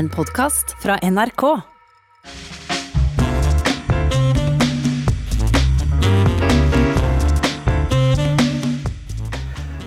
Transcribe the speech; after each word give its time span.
En 0.00 0.08
podkast 0.08 0.76
fra 0.82 0.98
NRK. 1.02 1.60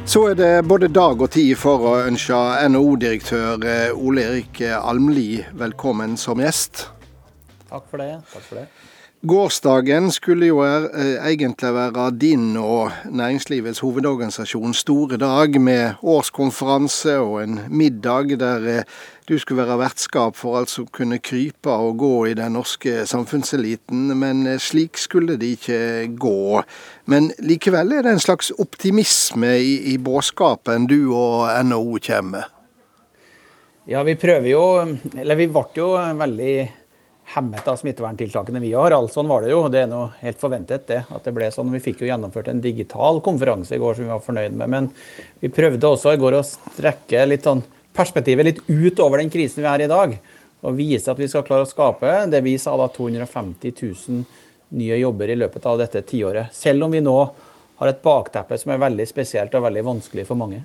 Så 0.06 0.28
er 0.30 0.36
det 0.36 0.66
både 0.70 0.92
dag 0.94 1.18
og 1.18 1.32
tid 1.34 1.56
for 1.58 1.88
å 1.90 1.96
ønske 2.04 2.38
NHO-direktør 2.70 3.66
eh, 3.66 3.90
Ole 3.98 4.28
Erik 4.28 4.62
Almli 4.78 5.42
velkommen 5.58 6.14
som 6.22 6.46
gjest. 6.46 6.92
Takk 7.74 7.90
for 7.90 8.06
det. 8.06 8.12
Takk 8.36 8.46
for 8.52 8.62
det. 8.62 8.68
Gårsdagen 9.24 10.10
skulle 10.12 10.50
jo 10.50 10.58
er, 10.60 10.90
eh, 10.92 11.32
egentlig 11.32 11.70
være 11.74 12.12
din 12.12 12.58
og 12.58 12.92
næringslivets 13.08 13.80
hovedorganisasjons 13.80 14.78
store 14.78 15.18
dag, 15.18 15.62
med 15.62 15.94
årskonferanse 16.04 17.20
og 17.20 17.44
en 17.44 17.60
middag 17.70 18.40
der 18.40 18.68
eh, 18.68 18.84
du 19.30 19.40
skulle 19.40 19.64
være 19.64 19.80
vertskap 19.80 20.36
for 20.36 20.58
alt 20.58 20.70
som 20.70 20.88
kunne 20.88 21.20
krype 21.20 21.72
og 21.72 21.98
gå 21.98 22.26
i 22.26 22.34
den 22.34 22.52
norske 22.52 23.06
samfunnseliten. 23.08 24.12
Men 24.20 24.48
eh, 24.48 24.60
slik 24.60 24.98
skulle 24.98 25.38
det 25.40 25.56
ikke 25.56 26.18
gå. 26.20 26.62
Men 27.06 27.32
likevel 27.40 27.94
er 27.94 28.02
det 28.02 28.12
en 28.12 28.20
slags 28.20 28.52
optimisme 28.60 29.56
i, 29.56 29.94
i 29.94 29.98
budskapen 29.98 30.86
du 30.86 31.16
og 31.16 31.48
NHO 31.64 31.98
kommer 32.08 32.30
med. 32.30 32.44
Ja, 33.88 34.04
vi 34.04 34.16
prøver 34.16 34.48
jo 34.48 34.98
Eller 35.20 35.36
vi 35.36 35.48
ble 35.48 35.66
jo 35.76 35.90
veldig 35.96 36.83
hemmet 37.34 37.68
av 37.68 37.78
smitteverntiltakene 37.80 38.60
vi 38.60 38.74
har. 38.74 38.94
Altså, 38.96 39.20
sånn 39.20 39.30
var 39.32 39.44
det 39.44 39.54
jo. 39.54 39.62
Det 39.72 39.84
er 39.84 39.90
noe 39.92 40.12
helt 40.20 40.40
forventet 40.42 40.88
det, 40.90 41.00
at 41.08 41.26
det 41.26 41.34
ble 41.36 41.50
sånn. 41.54 41.72
Vi 41.74 41.82
fikk 41.84 42.04
jo 42.04 42.10
gjennomført 42.10 42.50
en 42.52 42.62
digital 42.64 43.22
konferanse 43.26 43.76
i 43.76 43.82
går 43.82 43.98
som 43.98 44.06
vi 44.06 44.14
var 44.14 44.24
fornøyd 44.26 44.58
med. 44.60 44.74
Men 44.74 44.90
vi 45.42 45.52
prøvde 45.54 45.90
også 45.90 46.14
i 46.14 46.22
går 46.22 46.38
å 46.40 46.46
strekke 46.46 47.26
litt 47.30 47.48
sånn 47.48 47.64
perspektivet 47.94 48.48
litt 48.48 48.62
utover 48.68 49.22
den 49.22 49.32
krisen 49.34 49.64
vi 49.64 49.70
er 49.72 49.86
i 49.86 49.92
dag. 49.92 50.18
Og 50.64 50.78
vise 50.78 51.12
at 51.12 51.20
vi 51.20 51.30
skal 51.32 51.46
klare 51.48 51.68
å 51.68 51.70
skape 51.70 52.14
det 52.32 52.44
vi 52.46 52.58
sa 52.62 52.76
da 52.80 52.88
250 52.92 53.74
000 53.82 54.24
nye 54.74 54.98
jobber 54.98 55.30
i 55.30 55.38
løpet 55.38 55.66
av 55.70 55.82
dette 55.82 56.02
tiåret. 56.08 56.54
Selv 56.56 56.88
om 56.88 56.94
vi 56.94 57.04
nå 57.04 57.18
har 57.80 57.90
et 57.90 58.04
bakteppe 58.04 58.58
som 58.60 58.74
er 58.74 58.82
veldig 58.82 59.06
spesielt 59.10 59.54
og 59.58 59.66
veldig 59.68 59.84
vanskelig 59.86 60.26
for 60.30 60.40
mange. 60.40 60.64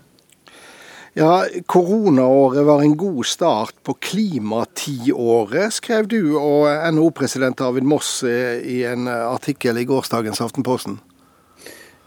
Ja, 1.18 1.44
Koronaåret 1.66 2.62
var 2.62 2.82
en 2.82 2.96
god 2.96 3.26
start 3.26 3.74
på 3.82 3.96
klimatiåret, 4.06 5.72
skrev 5.74 6.06
du 6.06 6.36
og 6.38 6.68
NHO-president 6.94 7.58
David 7.58 7.88
Moss 7.90 8.20
i 8.22 8.84
en 8.86 9.10
artikkel 9.10 9.80
i 9.82 9.86
gårsdagens 9.88 10.38
Aftenposten. 10.44 11.00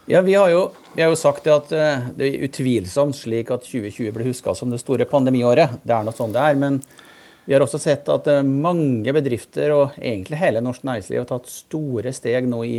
Ja, 0.08 0.22
vi 0.24 0.32
har, 0.34 0.48
jo, 0.48 0.62
vi 0.94 1.04
har 1.04 1.12
jo 1.12 1.18
sagt 1.20 1.44
at 1.52 1.74
eh, 1.76 2.08
det 2.16 2.26
er 2.30 2.46
utvilsomt 2.48 3.18
slik 3.20 3.52
at 3.52 3.68
2020 3.68 4.14
blir 4.16 4.30
huska 4.30 4.54
som 4.56 4.72
det 4.72 4.80
store 4.80 5.04
pandemiåret. 5.10 5.76
Det 5.84 5.92
er 5.92 6.08
noe 6.08 6.16
sånn 6.16 6.32
det 6.32 6.46
er. 6.48 6.56
Men 6.58 6.80
vi 7.44 7.52
har 7.52 7.62
også 7.62 7.82
sett 7.84 8.08
at 8.08 8.30
eh, 8.32 8.40
mange 8.42 9.12
bedrifter 9.12 9.74
og 9.76 9.98
egentlig 10.00 10.40
hele 10.40 10.64
norsk 10.64 10.88
næringsliv 10.88 11.20
har 11.20 11.28
tatt 11.34 11.52
store 11.52 12.14
steg 12.16 12.48
nå 12.48 12.64
i 12.64 12.78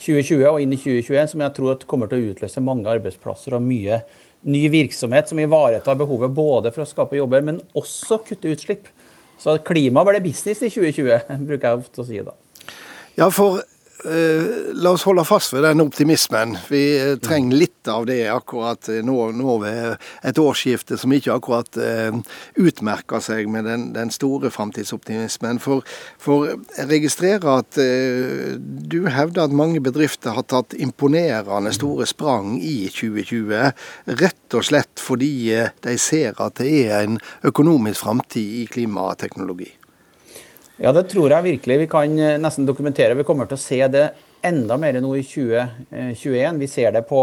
2020 0.00 0.48
og 0.48 0.62
inn 0.62 0.72
i 0.72 0.80
2021 0.80 1.34
som 1.34 1.44
jeg 1.44 1.54
tror 1.60 1.84
kommer 1.90 2.08
til 2.08 2.24
å 2.24 2.32
utløse 2.32 2.64
mange 2.64 2.88
arbeidsplasser 2.90 3.58
og 3.58 3.68
mye 3.68 4.00
ny 4.46 4.68
virksomhet 4.70 5.30
som 5.30 5.40
ivaretar 5.42 5.98
behovet 5.98 6.34
både 6.34 6.72
for 6.74 6.84
å 6.84 6.88
skape 6.88 7.18
jobber, 7.18 7.44
men 7.44 7.62
også 7.78 8.20
kutte 8.26 8.52
utslipp. 8.52 8.90
Så 9.38 9.56
klima 9.66 10.04
ble 10.06 10.20
business 10.22 10.62
i 10.66 10.70
2020, 10.70 11.26
bruker 11.48 11.68
jeg 11.68 11.82
ofte 11.82 12.02
å 12.02 12.06
si 12.06 12.22
da. 12.26 12.34
Ja, 13.18 13.28
for 13.34 13.62
la 14.04 14.90
oss 14.94 15.04
holde 15.08 15.24
fast 15.26 15.52
ved 15.52 15.64
den 15.66 15.82
optimismen. 15.82 16.54
Vi 16.70 16.82
eh, 16.98 17.16
trenger 17.22 17.56
litt 17.58 17.88
av 17.90 18.06
det 18.06 18.20
akkurat 18.30 18.88
eh, 18.92 19.00
nå, 19.04 19.16
nå 19.34 19.56
ved 19.62 20.04
et 20.26 20.38
årsskifte 20.38 20.98
som 21.00 21.12
ikke 21.14 21.34
akkurat 21.34 21.78
utmerker 22.58 23.22
seg 23.22 23.48
med 23.50 23.66
den, 23.68 23.88
den 23.96 24.12
store 24.14 24.50
framtidsoptimismen. 24.54 25.58
For, 25.62 25.86
for, 26.20 26.52
jeg 26.76 26.88
registrerer 26.90 27.48
at 27.62 27.78
du 27.78 28.98
hevder 29.10 29.46
at 29.46 29.56
mange 29.56 29.82
bedrifter 29.84 30.36
har 30.36 30.46
tatt 30.48 30.76
imponerende 30.78 31.72
store 31.74 32.06
sprang 32.08 32.58
i 32.62 32.90
2020. 32.92 33.72
Rett 34.20 34.58
og 34.58 34.68
slett 34.68 35.02
fordi 35.02 35.32
de 35.84 35.98
ser 36.00 36.38
at 36.42 36.60
det 36.62 36.72
er 36.86 37.04
en 37.06 37.20
økonomisk 37.46 38.04
framtid 38.06 38.62
i 38.62 38.66
klimateknologi. 38.70 39.77
Ja, 40.78 40.92
det 40.94 41.08
tror 41.10 41.32
jeg 41.32 41.42
virkelig 41.42 41.76
vi 41.80 41.86
kan 41.90 42.12
eh, 42.22 42.36
nesten 42.38 42.66
dokumentere. 42.66 43.16
Vi 43.18 43.26
kommer 43.26 43.48
til 43.50 43.58
å 43.58 43.62
se 43.62 43.80
det 43.90 44.04
enda 44.46 44.76
mer 44.78 45.00
nå 45.02 45.10
i 45.18 45.24
2021. 45.26 46.36
Eh, 46.38 46.52
vi 46.60 46.68
ser 46.70 46.92
det 46.94 47.02
på 47.08 47.22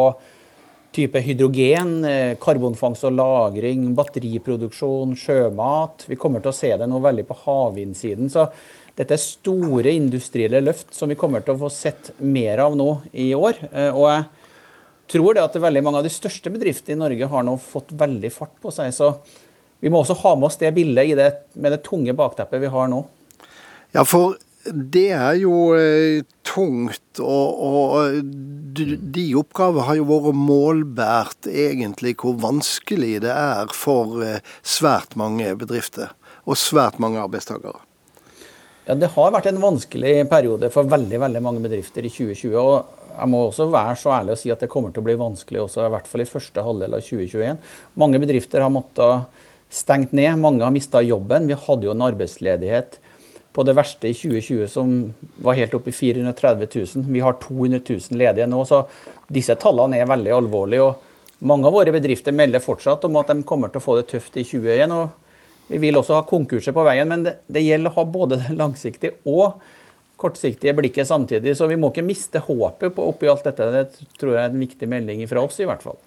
type 0.95 1.21
hydrogen, 1.23 1.93
eh, 2.03 2.33
karbonfangst 2.39 3.07
og 3.07 3.15
-lagring, 3.15 3.93
batteriproduksjon, 3.95 5.15
sjømat. 5.15 6.03
Vi 6.11 6.19
kommer 6.19 6.43
til 6.43 6.51
å 6.51 6.57
se 6.59 6.73
det 6.75 6.89
nå 6.91 6.99
veldig 6.99 7.27
på 7.31 7.39
havvindsiden. 7.45 8.27
Så 8.27 8.49
dette 8.97 9.15
er 9.15 9.23
store 9.23 9.95
industrielle 9.95 10.59
løft 10.59 10.91
som 10.91 11.07
vi 11.07 11.15
kommer 11.15 11.39
til 11.39 11.55
å 11.55 11.63
få 11.63 11.71
sett 11.71 12.11
mer 12.19 12.59
av 12.59 12.75
nå 12.75 13.03
i 13.13 13.31
år. 13.31 13.55
Og 13.95 14.05
jeg 14.11 14.25
tror 15.07 15.33
det 15.33 15.43
at 15.43 15.53
veldig 15.53 15.83
mange 15.83 15.97
av 15.97 16.03
de 16.03 16.11
største 16.11 16.51
bedriftene 16.51 16.95
i 16.95 17.03
Norge 17.07 17.27
har 17.27 17.43
nå 17.43 17.57
fått 17.59 17.95
veldig 17.95 18.31
fart 18.31 18.55
på 18.61 18.71
seg. 18.71 18.91
Så 18.91 19.15
vi 19.79 19.89
må 19.89 20.03
også 20.03 20.15
ha 20.15 20.35
med 20.35 20.47
oss 20.47 20.57
det 20.57 20.73
bildet 20.75 21.15
det, 21.15 21.33
med 21.55 21.71
det 21.71 21.83
tunge 21.83 22.11
bakteppet 22.13 22.59
vi 22.59 22.67
har 22.67 22.87
nå. 22.87 23.05
Ja, 23.95 24.03
for 24.03 24.35
det 24.65 25.07
er 25.13 25.37
jo 25.39 25.69
eh, 25.77 26.25
tungt, 26.43 27.19
og, 27.21 27.59
og 27.63 28.17
de, 28.75 29.25
oppgaver 29.39 29.85
har 29.87 29.99
jo 29.99 30.07
vært 30.09 30.35
målbært 30.35 31.47
egentlig 31.47 32.15
hvor 32.19 32.35
vanskelig 32.41 33.21
det 33.23 33.31
er 33.31 33.71
for 33.77 34.19
eh, 34.25 34.41
svært 34.65 35.15
mange 35.19 35.53
bedrifter 35.61 36.11
og 36.43 36.59
svært 36.59 36.99
mange 36.99 37.21
arbeidstakere. 37.21 37.79
Ja, 38.85 38.97
Det 38.99 39.13
har 39.15 39.31
vært 39.33 39.47
en 39.49 39.63
vanskelig 39.63 40.27
periode 40.29 40.69
for 40.73 40.91
veldig 40.91 41.21
veldig 41.23 41.43
mange 41.45 41.63
bedrifter 41.63 42.05
i 42.05 42.11
2020. 42.11 42.59
og 42.59 43.01
jeg 43.15 43.31
må 43.31 43.45
også 43.45 43.69
være 43.71 43.95
så 43.95 44.11
ærlig 44.17 44.35
å 44.35 44.39
si 44.41 44.51
at 44.51 44.59
det 44.59 44.67
kommer 44.73 44.91
til 44.91 44.99
å 44.99 45.07
bli 45.07 45.15
vanskelig 45.15 45.61
også, 45.63 45.85
i 45.85 45.93
hvert 45.93 46.09
fall 46.11 46.25
i 46.25 46.27
første 46.27 46.65
halvdel 46.67 46.97
av 46.97 47.05
2021. 47.05 47.61
Mange 48.01 48.19
bedrifter 48.19 48.65
har 48.65 48.73
måttet 48.75 49.45
stengt 49.71 50.11
ned, 50.11 50.35
mange 50.41 50.65
har 50.67 50.73
mista 50.75 50.99
jobben. 50.99 51.47
Vi 51.47 51.55
hadde 51.55 51.87
jo 51.87 51.93
en 51.95 52.03
arbeidsledighet 52.09 52.99
på 53.55 53.63
det 53.63 53.75
verste 53.77 54.09
i 54.09 54.15
2020 54.17 54.67
som 54.67 54.95
var 55.43 55.55
helt 55.55 55.73
oppe 55.77 55.91
i 55.91 55.95
430 55.95 56.67
000. 56.95 57.05
Vi 57.07 57.21
har 57.23 57.37
200 57.39 57.79
000 57.87 58.19
ledige 58.19 58.47
nå, 58.51 58.63
så 58.67 58.83
disse 59.31 59.55
tallene 59.59 60.01
er 60.01 60.09
veldig 60.11 60.33
alvorlige. 60.35 60.89
og 60.89 61.45
Mange 61.47 61.69
av 61.69 61.77
våre 61.77 61.93
bedrifter 61.95 62.35
melder 62.35 62.63
fortsatt 62.63 63.07
om 63.07 63.15
at 63.21 63.31
de 63.31 63.45
kommer 63.47 63.71
til 63.71 63.79
å 63.79 63.85
få 63.85 63.95
det 63.99 64.09
tøft 64.11 64.35
i 64.35 64.43
2021. 64.43 64.91
og 64.91 65.71
Vi 65.71 65.79
vil 65.81 66.01
også 66.01 66.19
ha 66.19 66.27
konkurser 66.27 66.75
på 66.75 66.83
veien, 66.87 67.07
men 67.07 67.23
det, 67.23 67.37
det 67.47 67.63
gjelder 67.63 67.93
å 67.93 67.99
ha 68.01 68.05
både 68.17 68.41
det 68.43 68.59
langsiktige 68.59 69.17
og 69.23 69.61
kortsiktige 70.19 70.75
blikket 70.75 71.07
samtidig. 71.07 71.55
Så 71.57 71.67
vi 71.71 71.77
må 71.79 71.91
ikke 71.91 72.05
miste 72.05 72.41
håpet 72.43 72.95
på 72.95 73.07
oppi 73.11 73.31
alt 73.31 73.47
dette. 73.47 73.71
Det 73.71 74.11
tror 74.19 74.35
jeg 74.35 74.41
er 74.43 74.51
en 74.51 74.63
viktig 74.63 74.89
melding 74.91 75.23
fra 75.31 75.43
oss, 75.47 75.59
i 75.63 75.67
hvert 75.67 75.83
fall. 75.83 75.99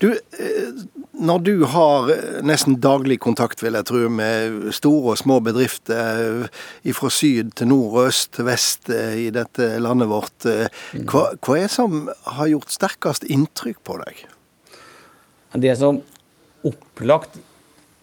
Du, 0.00 0.10
eh, 0.12 0.84
når 1.16 1.42
du 1.46 1.64
har 1.72 2.10
nesten 2.44 2.76
daglig 2.82 3.18
kontakt, 3.24 3.62
vil 3.64 3.78
jeg 3.78 3.88
tro, 3.88 4.02
med 4.12 4.70
store 4.76 5.14
og 5.14 5.20
små 5.20 5.38
bedrifter 5.44 6.48
eh, 6.48 6.92
fra 6.96 7.10
syd 7.12 7.54
til 7.56 7.70
nord 7.72 7.94
og 7.94 8.10
øst 8.10 8.34
til 8.36 8.48
vest 8.48 8.90
eh, 8.92 9.16
i 9.26 9.28
dette 9.34 9.70
landet 9.82 10.10
vårt, 10.12 10.48
hva, 11.08 11.24
hva 11.40 11.56
er 11.56 11.66
det 11.66 11.74
som 11.74 12.06
har 12.38 12.52
gjort 12.52 12.74
sterkest 12.74 13.28
inntrykk 13.32 13.80
på 13.86 13.98
deg? 14.04 14.26
Det 15.56 15.72
som 15.80 16.02
opplagt 16.66 17.38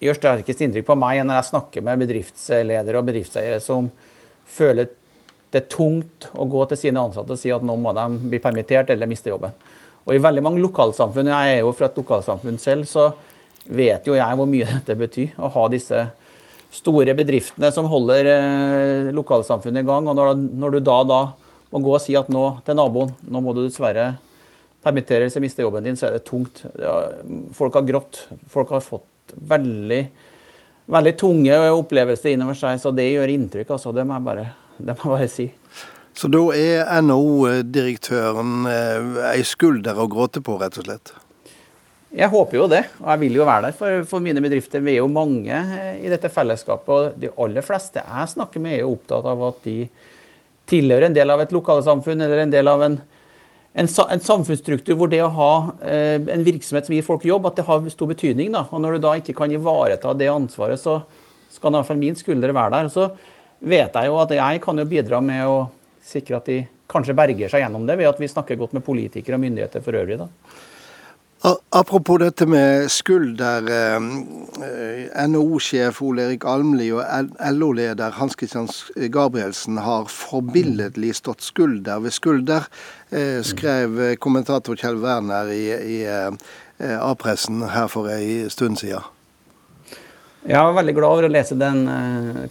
gjør 0.04 0.18
sterkest 0.18 0.64
inntrykk 0.64 0.88
på 0.90 0.98
meg 1.00 1.22
når 1.24 1.40
jeg 1.40 1.50
snakker 1.52 1.86
med 1.86 2.04
bedriftsledere 2.04 3.00
og 3.00 3.08
bedriftseiere 3.08 3.62
som 3.64 3.90
føler 4.50 4.90
det 5.54 5.62
er 5.62 5.70
tungt 5.70 6.28
å 6.34 6.48
gå 6.50 6.64
til 6.70 6.80
sine 6.82 7.02
ansatte 7.04 7.36
og 7.36 7.40
si 7.40 7.52
at 7.54 7.64
nå 7.66 7.76
må 7.78 7.94
de 7.94 8.08
bli 8.26 8.40
permittert 8.42 8.90
eller 8.90 9.10
miste 9.10 9.30
jobben. 9.30 9.54
Og 10.04 10.16
i 10.16 10.22
veldig 10.24 10.44
mange 10.44 10.64
lokalsamfunn, 10.64 11.32
jeg 11.32 11.54
er 11.54 11.62
jo 11.62 11.72
fra 11.76 11.88
et 11.88 12.00
lokalsamfunn 12.00 12.60
selv, 12.60 12.88
så 12.90 13.12
vet 13.64 14.08
jo 14.08 14.18
jeg 14.18 14.40
hvor 14.40 14.50
mye 14.50 14.68
dette 14.68 14.98
betyr. 15.00 15.32
Å 15.40 15.52
ha 15.54 15.70
disse 15.72 16.02
store 16.74 17.14
bedriftene 17.16 17.70
som 17.74 17.88
holder 17.90 18.30
eh, 18.34 19.14
lokalsamfunnet 19.16 19.84
i 19.84 19.88
gang. 19.88 20.10
Og 20.10 20.18
når, 20.18 20.36
når, 20.60 20.76
du 20.76 20.86
da, 20.90 21.00
da 21.08 21.22
må 21.72 21.84
gå 21.86 21.96
og 21.96 22.04
si 22.04 22.18
at 22.20 22.32
nå 22.34 22.46
til 22.66 22.78
naboen 22.78 23.14
nå 23.24 23.44
må 23.44 23.56
du 23.56 23.64
dessverre 23.66 24.14
permittere 24.84 25.30
eller 25.30 25.46
miste 25.46 25.64
jobben 25.64 25.86
din, 25.86 25.96
så 25.96 26.10
er 26.10 26.18
det 26.18 26.26
tungt. 26.28 26.66
Folk 27.56 27.78
har 27.80 27.88
grått. 27.88 28.26
Folk 28.52 28.74
har 28.76 28.84
fått 28.84 29.38
veldig, 29.54 30.02
veldig 30.92 31.14
tunge 31.22 31.60
opplevelser 31.72 32.34
innover 32.34 32.58
seg, 32.60 32.82
så 32.84 32.92
det 32.92 33.08
gjør 33.14 33.32
inntrykk. 33.32 33.72
altså, 33.78 33.96
Det 33.96 34.04
må 34.04 34.18
jeg 34.18 34.28
bare 34.28 34.50
det 34.78 34.96
må 34.98 35.14
jeg 35.14 35.14
bare 35.14 35.30
si. 35.32 35.46
Så 36.14 36.30
da 36.30 36.42
er 36.54 36.90
NHO-direktøren 37.02 38.68
eh, 38.70 39.22
ei 39.32 39.44
skulder 39.48 39.98
å 39.98 40.08
gråte 40.12 40.44
på, 40.46 40.60
rett 40.62 40.78
og 40.78 40.86
slett? 40.86 41.14
Jeg 42.14 42.30
håper 42.30 42.60
jo 42.60 42.68
det, 42.70 42.84
og 43.02 43.08
jeg 43.10 43.22
vil 43.24 43.40
jo 43.40 43.46
være 43.50 43.66
der 43.66 43.78
for, 43.78 44.04
for, 44.06 44.22
mine 44.22 44.42
bedrifter. 44.46 44.84
Vi 44.86 44.94
er 44.94 45.00
jo 45.00 45.10
mange 45.10 45.58
eh, 45.58 46.04
i 46.06 46.12
dette 46.14 46.30
fellesskapet, 46.30 46.92
og 46.94 47.18
de 47.18 47.32
aller 47.42 47.66
fleste 47.66 48.04
jeg 48.04 48.34
snakker 48.36 48.62
med, 48.62 48.76
er 48.76 48.84
jo 48.84 48.94
opptatt 48.94 49.26
av 49.32 49.42
at 49.50 49.66
de 49.66 49.78
tilhører 50.70 51.10
en 51.10 51.18
del 51.18 51.34
av 51.34 51.42
et 51.42 51.56
lokalsamfunn 51.56 52.22
eller 52.22 52.44
en 52.44 52.54
del 52.54 52.70
av 52.70 52.86
en, 52.86 53.00
en, 53.74 53.90
en 53.90 54.24
samfunnsstruktur 54.30 54.96
hvor 55.00 55.10
det 55.10 55.24
å 55.26 55.34
ha 55.34 55.52
eh, 55.82 56.22
en 56.22 56.46
virksomhet 56.46 56.86
som 56.86 56.94
gir 56.94 57.10
folk 57.10 57.26
jobb, 57.26 57.50
at 57.50 57.58
det 57.58 57.66
har 57.72 57.90
stor 57.90 58.14
betydning. 58.14 58.54
Da. 58.54 58.68
Og 58.70 58.86
når 58.86 59.00
du 59.00 59.08
da 59.08 59.18
ikke 59.18 59.36
kan 59.42 59.52
ivareta 59.52 60.14
det 60.14 60.30
ansvaret, 60.30 60.78
så, 60.80 61.02
skal 61.54 61.74
i 61.74 61.78
hvert 61.80 61.90
fall 61.90 62.02
min 62.02 62.16
skulder 62.18 62.54
være 62.54 62.78
der. 62.78 62.94
Så 62.94 63.10
vet 63.64 63.98
jeg 63.98 64.10
jo 64.10 64.22
at 64.22 64.32
jeg 64.38 64.62
kan 64.62 64.78
jo 64.78 64.86
bidra 64.90 65.20
med 65.24 65.50
å 65.50 65.58
sikre 66.04 66.38
at 66.40 66.52
de 66.52 66.60
kanskje 66.92 67.16
berger 67.18 67.52
seg 67.52 67.64
gjennom 67.64 67.88
det, 67.88 67.98
ved 68.00 68.12
at 68.12 68.22
vi 68.22 68.30
snakker 68.30 68.60
godt 68.60 68.76
med 68.78 68.86
politikere 68.86 69.40
og 69.40 69.44
myndigheter 69.46 69.84
for 69.84 69.98
øvrig. 69.98 70.20
da. 70.22 70.30
Apropos 71.76 72.22
dette 72.22 72.46
med 72.48 72.88
skulder. 72.88 73.66
Eh, 73.68 75.26
NHO-sjef 75.28 76.00
Ole 76.02 76.30
Erik 76.30 76.46
Almli 76.48 76.88
og 76.96 77.04
LO-leder 77.52 78.16
Hans 78.16 78.38
Christian 78.40 78.70
Gabrielsen 79.12 79.82
har 79.84 80.08
forbilledlig 80.08 81.12
stått 81.20 81.44
skulder 81.44 82.00
ved 82.00 82.16
skulder, 82.16 82.70
eh, 83.12 83.42
skrev 83.44 84.16
kommentator 84.24 84.80
Kjell 84.80 85.02
Werner 85.04 85.52
i, 85.52 85.66
i 85.98 86.00
eh, 86.08 86.32
A-pressen 87.02 87.68
her 87.76 87.92
for 87.92 88.08
ei 88.08 88.48
stund 88.48 88.80
siden. 88.80 89.04
Jeg 90.44 90.60
var 90.60 90.74
veldig 90.76 90.96
glad 90.98 91.16
over 91.16 91.26
å 91.28 91.32
lese 91.32 91.56
den 91.56 91.86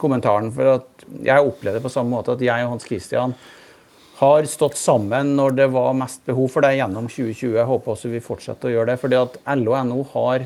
kommentaren, 0.01 0.49
for 0.55 0.79
at 0.79 1.03
jeg 1.27 1.45
opplevde 1.45 1.83
på 1.85 1.91
samme 1.93 2.15
måte 2.15 2.33
at 2.33 2.45
jeg 2.45 2.65
og 2.65 2.73
Hans 2.73 2.87
Christian 2.89 3.35
har 4.23 4.47
stått 4.47 4.79
sammen 4.79 5.35
når 5.37 5.57
det 5.59 5.69
var 5.75 5.95
mest 5.99 6.23
behov 6.29 6.49
for 6.55 6.65
det 6.65 6.77
gjennom 6.79 7.09
2020. 7.11 7.57
Jeg 7.59 7.69
håper 7.69 7.93
også 7.93 8.11
vi 8.13 8.23
fortsetter 8.23 8.71
å 8.71 8.75
gjøre 8.77 8.93
det. 8.93 9.01
fordi 9.03 9.19
at 9.19 9.39
LO 9.59 9.75
og 9.75 9.89
NO 9.89 10.05
har 10.13 10.45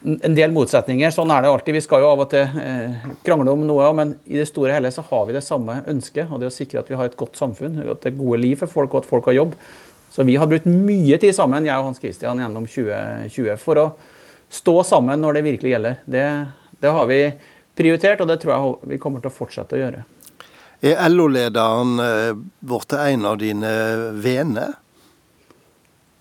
en 0.00 0.36
del 0.36 0.54
motsetninger. 0.54 1.12
Sånn 1.12 1.30
er 1.34 1.44
det 1.44 1.50
alltid. 1.50 1.76
Vi 1.76 1.82
skal 1.84 2.00
jo 2.00 2.08
av 2.08 2.22
og 2.24 2.30
til 2.32 2.62
eh, 2.62 3.10
krangle 3.26 3.52
om 3.52 3.66
noe, 3.68 3.90
men 3.96 4.14
i 4.24 4.40
det 4.40 4.48
store 4.48 4.72
og 4.72 4.78
hele 4.78 4.92
så 4.94 5.04
har 5.10 5.26
vi 5.28 5.36
det 5.36 5.44
samme 5.44 5.82
ønsket. 5.92 6.30
Og 6.32 6.40
det 6.40 6.48
å 6.48 6.54
sikre 6.54 6.80
at 6.80 6.88
vi 6.88 6.96
har 6.96 7.10
et 7.10 7.18
godt 7.20 7.36
samfunn, 7.38 7.76
at 7.84 8.00
det 8.00 8.14
er 8.14 8.22
gode 8.22 8.40
liv 8.40 8.56
for 8.62 8.72
folk, 8.72 8.94
og 8.94 9.04
at 9.04 9.10
folk 9.10 9.28
har 9.28 9.36
jobb. 9.36 9.58
Så 10.10 10.24
vi 10.26 10.38
har 10.40 10.48
brukt 10.48 10.66
mye 10.66 11.20
tid 11.20 11.36
sammen, 11.36 11.68
jeg 11.68 11.76
og 11.76 11.90
Hans 11.90 12.00
Christian, 12.00 12.40
gjennom 12.40 12.64
2020 12.66 13.60
for 13.60 13.84
å 13.84 13.86
stå 14.50 14.80
sammen 14.86 15.22
når 15.22 15.38
det 15.38 15.46
virkelig 15.46 15.74
gjelder. 15.74 16.00
Det, 16.04 16.26
det 16.82 16.94
har 16.96 17.06
vi 17.10 17.20
prioritert, 17.78 18.20
og 18.20 18.28
det 18.28 18.40
tror 18.42 18.54
jeg 18.54 18.94
vi 18.94 19.00
kommer 19.02 19.22
til 19.22 19.30
å 19.30 19.36
fortsette 19.36 19.78
å 19.78 19.82
gjøre. 19.82 20.04
Er 20.80 21.10
LO-lederen 21.12 22.00
eh, 22.00 22.30
blitt 22.64 22.94
en 22.96 23.26
av 23.28 23.40
dine 23.40 23.72
venner? 24.16 24.78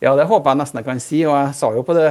Ja, 0.03 0.15
det 0.15 0.27
håper 0.27 0.51
jeg 0.51 0.59
nesten 0.61 0.81
jeg 0.81 0.87
kan 0.87 1.01
si. 1.03 1.21
Og 1.27 1.35
jeg 1.35 1.55
sa 1.55 1.69
jo 1.75 1.83
på 1.87 1.95
det, 1.95 2.09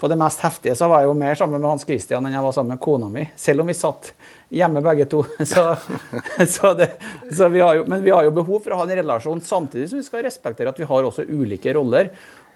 på 0.00 0.08
det 0.08 0.18
mest 0.20 0.44
heftige 0.44 0.76
så 0.76 0.88
var 0.92 1.02
jeg 1.02 1.10
jo 1.10 1.16
mer 1.20 1.38
sammen 1.40 1.60
med 1.60 1.70
Hans 1.72 1.86
Christian 1.88 2.24
enn 2.24 2.36
jeg 2.36 2.44
var 2.44 2.56
sammen 2.56 2.76
med 2.76 2.82
kona 2.84 3.08
mi. 3.12 3.26
Selv 3.36 3.64
om 3.64 3.72
vi 3.72 3.76
satt 3.76 4.12
hjemme 4.52 4.82
begge 4.84 5.06
to. 5.08 5.22
Så, 5.50 5.64
så 6.48 6.72
det, 6.74 6.90
så 7.32 7.48
vi 7.48 7.60
jo, 7.62 7.84
men 7.88 8.02
vi 8.02 8.10
har 8.10 8.26
jo 8.26 8.32
behov 8.34 8.64
for 8.64 8.74
å 8.74 8.80
ha 8.80 8.86
en 8.86 8.96
relasjon, 8.98 9.40
samtidig 9.44 9.88
som 9.90 10.00
vi 10.00 10.06
skal 10.06 10.24
respektere 10.26 10.72
at 10.72 10.80
vi 10.80 10.88
har 10.88 11.06
også 11.06 11.24
ulike 11.28 11.74
roller. 11.76 12.10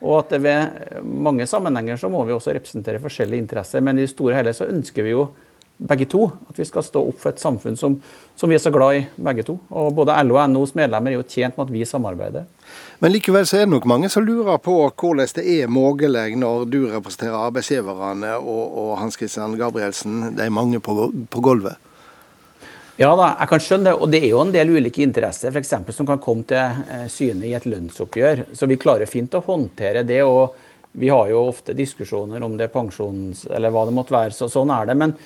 Og 0.04 0.18
at 0.20 0.36
ved 0.42 1.00
mange 1.02 1.46
sammenhenger 1.48 1.96
så 1.96 2.10
må 2.12 2.24
vi 2.28 2.34
også 2.34 2.52
representere 2.52 3.00
forskjellige 3.00 3.40
interesser. 3.40 3.80
Men 3.80 3.98
i 3.98 4.04
det 4.04 4.12
store 4.12 4.34
og 4.34 4.40
hele 4.42 4.52
så 4.56 4.68
ønsker 4.68 5.06
vi 5.06 5.14
jo 5.14 5.28
begge 5.76 6.06
to. 6.10 6.26
At 6.50 6.58
vi 6.60 6.66
skal 6.68 6.84
stå 6.84 7.02
opp 7.08 7.22
for 7.22 7.32
et 7.32 7.40
samfunn 7.40 7.78
som, 7.80 7.96
som, 8.36 8.50
vi 8.50 8.58
er 8.58 8.62
så 8.62 8.72
glad 8.74 8.98
i, 8.98 9.04
begge 9.16 9.46
to. 9.48 9.56
Og 9.72 9.94
Både 9.96 10.16
LO 10.26 10.36
og 10.38 10.50
NHOs 10.52 10.74
medlemmer 10.78 11.12
er 11.12 11.18
jo 11.18 11.26
tjent 11.28 11.56
med 11.56 11.66
at 11.66 11.72
vi 11.72 11.86
samarbeider. 11.88 12.44
Men 13.00 13.14
likevel 13.14 13.48
så 13.48 13.62
er 13.62 13.64
det 13.64 13.72
nok 13.72 13.88
mange 13.88 14.12
som 14.12 14.26
lurer 14.26 14.60
på 14.62 14.76
hvordan 14.84 15.34
det 15.38 15.46
er 15.56 15.72
mulig 15.72 16.36
når 16.36 16.68
du 16.68 16.78
representerer 16.92 17.48
arbeidsgiverne 17.48 18.36
og, 18.36 18.78
og 18.84 18.92
Hans 19.00 19.18
Christian 19.18 19.56
Gabrielsen, 19.58 20.36
de 20.36 20.50
mange 20.50 20.80
på, 20.80 21.10
på 21.30 21.40
gulvet? 21.40 21.80
Ja 22.94 23.08
da, 23.18 23.32
jeg 23.40 23.50
kan 23.50 23.62
skjønne 23.62 23.88
det. 23.88 23.94
Og 23.98 24.10
det 24.12 24.20
er 24.22 24.28
jo 24.30 24.42
en 24.44 24.52
del 24.54 24.70
ulike 24.76 25.02
interesser 25.02 25.50
for 25.50 25.58
eksempel, 25.58 25.94
som 25.96 26.06
kan 26.06 26.20
komme 26.22 26.46
til 26.46 26.84
eh, 26.86 27.08
syne 27.10 27.48
i 27.48 27.54
et 27.58 27.66
lønnsoppgjør. 27.66 28.44
Så 28.54 28.68
vi 28.70 28.78
klarer 28.78 29.10
fint 29.10 29.34
å 29.34 29.42
håndtere 29.42 30.04
det. 30.06 30.20
og 30.22 30.54
vi 30.94 31.08
har 31.10 31.26
jo 31.26 31.48
ofte 31.48 31.74
diskusjoner 31.74 32.42
om 32.46 32.54
det 32.54 32.68
er 32.68 32.74
pensjons... 32.74 33.48
eller 33.50 33.72
hva 33.74 33.82
det 33.88 33.96
måtte 33.96 34.14
være. 34.14 34.30
så 34.36 34.46
Sånn 34.46 34.70
er 34.70 34.86
det. 34.86 34.94
Men 35.00 35.16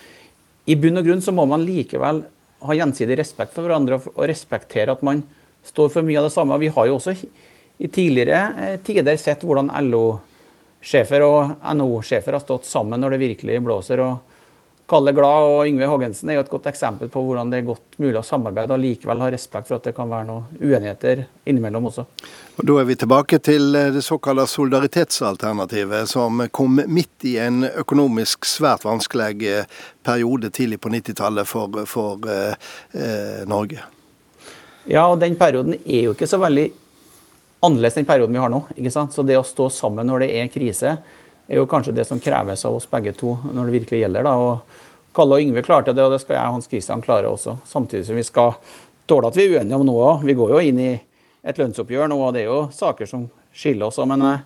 i 0.64 0.78
bunn 0.80 0.96
og 0.96 1.04
grunn 1.04 1.20
så 1.20 1.34
må 1.36 1.44
man 1.50 1.66
likevel 1.66 2.22
ha 2.64 2.76
gjensidig 2.78 3.18
respekt 3.20 3.52
for 3.52 3.68
hverandre 3.68 4.00
og 4.00 4.24
respektere 4.30 4.94
at 4.96 5.04
man 5.04 5.20
står 5.68 5.92
for 5.92 6.08
mye 6.08 6.22
av 6.22 6.30
det 6.30 6.32
samme. 6.38 6.56
Vi 6.64 6.72
har 6.72 6.88
jo 6.88 6.96
også 6.96 7.12
i 7.12 7.92
tidligere 7.92 8.40
eh, 8.64 8.80
tider 8.80 9.20
sett 9.20 9.44
hvordan 9.44 9.68
LO-sjefer 9.90 11.26
og 11.26 11.60
NHO-sjefer 11.60 12.38
har 12.38 12.46
stått 12.46 12.64
sammen 12.64 13.04
når 13.04 13.18
det 13.18 13.24
virkelig 13.26 13.60
blåser. 13.68 14.00
og 14.08 14.37
Kalle 14.88 15.12
Glad 15.12 15.46
og 15.50 15.66
Yngve 15.68 15.84
Haagensen 15.90 16.30
er 16.30 16.38
jo 16.38 16.42
et 16.46 16.48
godt 16.48 16.66
eksempel 16.70 17.10
på 17.12 17.20
hvordan 17.20 17.50
det 17.52 17.58
er 17.58 17.66
godt 17.66 17.98
mulig 18.00 18.16
å 18.16 18.24
samarbeide 18.24 18.72
og 18.72 18.80
likevel 18.80 19.20
ha 19.20 19.28
respekt 19.34 19.68
for 19.68 19.76
at 19.76 19.84
det 19.84 19.92
kan 19.96 20.08
være 20.08 20.24
noen 20.30 20.62
uenigheter 20.62 21.26
innimellom 21.44 21.90
også. 21.90 22.06
Og 22.56 22.62
Da 22.70 22.78
er 22.80 22.88
vi 22.88 22.96
tilbake 23.02 23.38
til 23.44 23.76
eh, 23.76 23.90
det 23.92 24.04
såkalte 24.06 24.46
solidaritetsalternativet, 24.48 26.08
som 26.08 26.40
kom 26.56 26.80
midt 26.88 27.28
i 27.28 27.36
en 27.44 27.66
økonomisk 27.68 28.48
svært 28.48 28.88
vanskelig 28.88 29.44
eh, 29.44 29.68
periode 30.08 30.48
tidlig 30.56 30.80
på 30.80 30.94
90-tallet 30.96 31.52
for, 31.52 31.84
for 31.84 32.24
eh, 32.32 32.56
eh, 32.96 33.44
Norge. 33.50 33.84
Ja, 34.88 35.04
og 35.04 35.20
den 35.20 35.36
perioden 35.36 35.76
er 35.84 36.08
jo 36.08 36.16
ikke 36.16 36.30
så 36.30 36.40
veldig 36.40 36.70
annerledes 37.60 38.00
enn 38.00 38.08
perioden 38.08 38.32
vi 38.32 38.40
har 38.40 38.52
nå. 38.52 38.64
ikke 38.72 38.94
sant? 38.94 39.12
Så 39.12 39.20
det 39.26 39.36
å 39.36 39.44
stå 39.44 39.68
sammen 39.74 40.08
når 40.08 40.24
det 40.24 40.32
er 40.40 40.52
krise, 40.52 40.96
er 41.48 41.60
jo 41.62 41.68
kanskje 41.68 41.94
det 41.96 42.04
som 42.04 42.20
kreves 42.20 42.64
av 42.68 42.76
oss 42.76 42.88
begge 42.90 43.14
to 43.16 43.34
når 43.46 43.68
det 43.68 43.78
virkelig 43.80 44.02
gjelder. 44.02 44.28
da, 44.28 44.34
og 44.36 45.14
Kalle 45.16 45.38
og 45.38 45.42
Yngve 45.42 45.64
klarte 45.66 45.94
det, 45.96 46.04
og 46.04 46.12
det 46.12 46.20
skal 46.22 46.36
jeg 46.36 46.50
og 46.50 46.58
Hans 46.58 46.68
Christian 46.68 47.02
klare 47.02 47.30
også. 47.30 47.56
Samtidig 47.66 48.06
som 48.06 48.18
vi 48.18 48.26
skal 48.26 48.52
tåle 49.08 49.30
at 49.30 49.38
vi 49.38 49.48
er 49.48 49.56
uenige 49.56 49.80
om 49.80 49.86
noe 49.88 50.04
òg. 50.12 50.26
Vi 50.28 50.36
går 50.36 50.52
jo 50.54 50.60
inn 50.62 50.78
i 50.84 50.92
et 51.48 51.58
lønnsoppgjør 51.58 52.12
nå, 52.12 52.20
og 52.20 52.36
det 52.36 52.44
er 52.44 52.50
jo 52.50 52.60
saker 52.74 53.08
som 53.08 53.26
skiller 53.56 53.88
oss 53.88 53.98
òg. 53.98 54.10
Men 54.12 54.26
eh, 54.28 54.44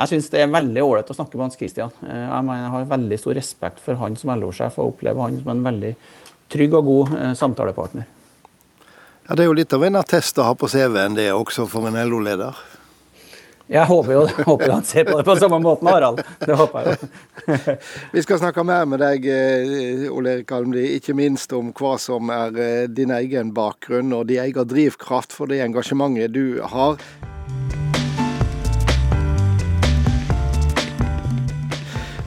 jeg 0.00 0.14
syns 0.14 0.30
det 0.32 0.40
er 0.42 0.50
veldig 0.50 0.82
ålreit 0.82 1.12
å 1.12 1.16
snakke 1.18 1.36
med 1.36 1.46
Hans 1.46 1.60
Christian. 1.60 1.92
Eh, 2.02 2.24
jeg, 2.24 2.46
mener, 2.48 2.64
jeg 2.64 2.74
har 2.74 2.92
veldig 2.96 3.20
stor 3.20 3.38
respekt 3.38 3.84
for 3.84 4.00
han 4.00 4.16
som 4.18 4.32
LO-sjef, 4.34 4.80
og 4.80 4.94
opplever 4.94 5.26
han 5.26 5.38
som 5.42 5.52
en 5.52 5.64
veldig 5.68 5.92
trygg 6.54 6.78
og 6.80 6.88
god 6.88 7.16
eh, 7.20 7.34
samtalepartner. 7.38 8.08
Ja, 9.28 9.36
Det 9.36 9.44
er 9.44 9.50
jo 9.52 9.56
litt 9.56 9.72
av 9.72 9.84
en 9.84 10.00
attest 10.00 10.40
å 10.40 10.48
ha 10.48 10.56
på 10.58 10.68
CV-en, 10.68 11.14
det 11.16 11.30
også 11.32 11.68
for 11.70 11.86
en 11.88 12.00
LO-leder? 12.08 12.58
Jeg 13.72 13.88
håper 13.88 14.12
jo 14.12 14.24
håper 14.50 14.72
han 14.74 14.84
ser 14.84 15.06
på 15.08 15.16
det 15.18 15.24
på 15.24 15.36
samme 15.40 15.58
måten, 15.64 15.88
Harald. 15.88 16.20
Det 16.44 16.56
håper 16.58 16.88
jeg 16.88 16.96
jo. 16.96 17.08
Vi 18.14 18.24
skal 18.24 18.40
snakke 18.42 18.64
mer 18.66 18.84
med 18.88 19.00
deg, 19.00 19.28
eh, 19.28 20.06
Ole 20.12 20.38
Erik 20.38 20.52
Almli, 20.52 20.84
ikke 20.98 21.16
minst 21.16 21.52
om 21.56 21.72
hva 21.76 21.94
som 22.00 22.32
er 22.34 22.58
eh, 22.60 22.88
din 22.92 23.14
egen 23.14 23.54
bakgrunn 23.56 24.12
og 24.12 24.28
din 24.28 24.42
egen 24.44 24.68
drivkraft 24.68 25.32
for 25.32 25.48
det 25.48 25.62
engasjementet 25.64 26.36
du 26.36 26.60
har. 26.60 27.00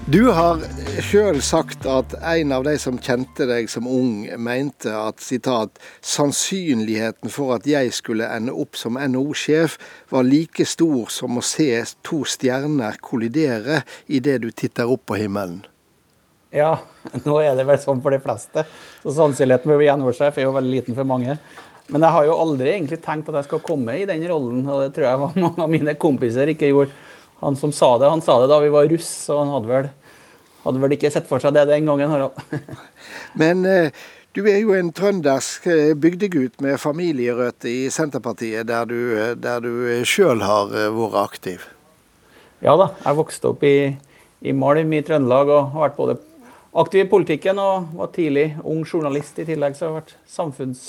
Du 0.08 0.30
har 0.32 0.62
sjøl 1.04 1.42
sagt 1.44 1.84
at 1.84 2.14
en 2.24 2.54
av 2.56 2.64
de 2.64 2.78
som 2.80 2.96
kjente 2.96 3.44
deg 3.50 3.66
som 3.68 3.90
ung, 3.92 4.22
mente 4.40 4.94
at 4.96 5.20
citat, 5.20 5.82
sannsynligheten 6.00 7.28
for 7.28 7.58
at 7.58 7.68
jeg 7.68 7.92
skulle 7.92 8.30
ende 8.32 8.54
opp 8.56 8.80
som 8.80 8.96
NHO-sjef 8.96 9.76
var 10.16 10.24
like 10.24 10.64
stor 10.64 11.12
som 11.12 11.36
å 11.36 11.44
se 11.44 11.68
to 12.08 12.22
stjerner 12.24 12.96
kollidere 13.04 13.82
idet 14.08 14.38
du 14.46 14.48
titter 14.56 14.88
opp 14.88 15.04
på 15.12 15.20
himmelen. 15.20 15.66
Ja, 16.56 16.78
nå 17.28 17.42
er 17.44 17.60
det 17.60 17.68
vel 17.68 17.84
sånn 17.84 18.00
for 18.00 18.16
de 18.16 18.22
fleste. 18.24 18.64
Så 19.04 19.12
sannsynligheten 19.18 19.68
for 19.68 19.76
å 19.76 19.82
bli 19.84 19.92
NHO-sjef 19.92 20.40
er 20.40 20.48
jo 20.48 20.56
veldig 20.56 20.72
liten 20.78 20.96
for 20.96 21.12
mange. 21.12 21.36
Men 21.92 22.08
jeg 22.08 22.16
har 22.16 22.30
jo 22.32 22.40
aldri 22.48 22.72
egentlig 22.78 23.04
tenkt 23.04 23.28
at 23.28 23.42
jeg 23.42 23.50
skal 23.52 23.66
komme 23.68 24.00
i 24.00 24.08
den 24.08 24.24
rollen, 24.32 24.64
og 24.72 24.86
det 24.86 24.96
tror 24.96 25.10
jeg 25.10 25.20
mange 25.50 25.68
av 25.68 25.76
mine 25.76 26.00
kompiser 26.00 26.56
ikke 26.56 26.72
gjorde. 26.72 26.96
Han 27.40 27.58
som 27.60 27.72
sa 27.76 27.98
det, 28.02 28.10
han 28.10 28.24
sa 28.26 28.40
det 28.42 28.50
da 28.52 28.60
vi 28.64 28.74
var 28.74 28.90
russ, 28.90 29.12
og 29.30 29.44
han 29.44 29.54
hadde 29.54 29.72
vel, 29.72 29.90
hadde 30.64 30.84
vel 30.84 30.96
ikke 30.98 31.12
sett 31.14 31.28
for 31.30 31.44
seg 31.44 31.54
det 31.58 31.68
den 31.70 31.90
gangen. 31.90 32.10
Harald. 32.10 32.38
Men 33.42 33.66
eh, 33.70 34.06
du 34.34 34.44
er 34.50 34.60
jo 34.64 34.74
en 34.78 34.90
trøndersk 34.96 35.68
eh, 35.70 35.94
bygdegutt 35.98 36.62
med 36.66 36.80
familierøtter 36.82 37.70
i 37.70 37.90
Senterpartiet, 37.94 38.68
der 38.70 38.90
du, 38.90 39.00
eh, 39.18 39.36
der 39.38 39.62
du 39.62 39.72
sjøl 40.08 40.42
har 40.46 40.74
vært 40.74 41.20
aktiv? 41.22 41.68
Ja 42.66 42.74
da, 42.80 42.90
jeg 43.04 43.20
vokste 43.20 43.52
opp 43.52 43.62
i, 43.70 43.94
i 44.42 44.54
Malm 44.58 44.94
i 44.98 45.04
Trøndelag 45.06 45.54
og 45.54 45.76
har 45.76 45.88
vært 45.88 46.00
både 46.00 46.18
aktiv 46.78 47.04
i 47.04 47.10
politikken 47.10 47.62
og 47.62 47.94
var 47.98 48.10
tidlig 48.16 48.48
ung 48.66 48.82
journalist 48.86 49.38
i 49.38 49.46
tillegg, 49.46 49.78
så 49.78 49.86
jeg 49.86 49.92
har 49.92 50.00
vært 50.02 50.18
samfunns 50.30 50.88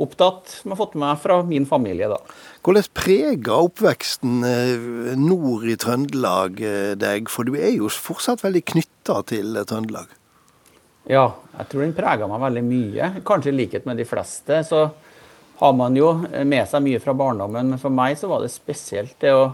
opptatt, 0.00 0.48
som 0.60 0.72
har 0.72 0.78
fått 0.80 0.96
med 0.96 1.04
meg 1.06 1.20
fra 1.22 1.40
min 1.46 1.66
familie. 1.68 2.08
da. 2.10 2.18
Hvordan 2.64 2.88
preger 2.96 3.52
oppveksten 3.56 4.46
eh, 4.46 5.12
nord 5.18 5.66
i 5.68 5.76
Trøndelag 5.80 6.60
eh, 6.64 6.94
deg, 6.98 7.30
for 7.32 7.48
du 7.48 7.56
er 7.58 7.74
jo 7.74 7.90
fortsatt 7.92 8.44
veldig 8.44 8.64
knytta 8.74 9.20
til 9.30 9.56
eh, 9.56 9.66
Trøndelag? 9.68 10.12
Ja, 11.10 11.26
jeg 11.56 11.70
tror 11.70 11.84
den 11.84 11.96
preger 11.96 12.30
meg 12.30 12.44
veldig 12.44 12.64
mye. 12.66 13.12
Kanskje 13.26 13.52
i 13.52 13.58
likhet 13.62 13.88
med 13.88 13.98
de 13.98 14.06
fleste. 14.06 14.60
Så 14.68 14.84
har 15.60 15.74
man 15.76 15.96
jo 15.96 16.12
med 16.44 16.68
seg 16.68 16.84
mye 16.84 17.00
fra 17.02 17.16
barndommen, 17.16 17.72
men 17.72 17.80
for 17.80 17.92
meg 17.92 18.16
så 18.20 18.30
var 18.30 18.44
det 18.44 18.52
spesielt 18.52 19.16
det 19.20 19.32
å 19.34 19.50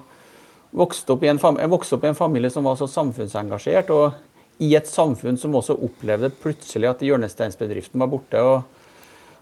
vokse 0.76 1.06
opp 1.12 1.24
i 1.24 1.30
en, 1.30 1.40
opp 1.40 2.04
i 2.04 2.10
en 2.10 2.18
familie 2.18 2.52
som 2.52 2.66
var 2.66 2.76
så 2.78 2.88
samfunnsengasjert, 2.90 3.90
og 3.94 4.62
i 4.62 4.72
et 4.76 4.88
samfunn 4.88 5.38
som 5.40 5.54
også 5.56 5.76
opplevde 5.84 6.30
plutselig 6.42 6.90
at 6.90 7.04
hjørnesteinsbedriften 7.04 8.00
var 8.00 8.10
borte. 8.12 8.40
og 8.40 8.75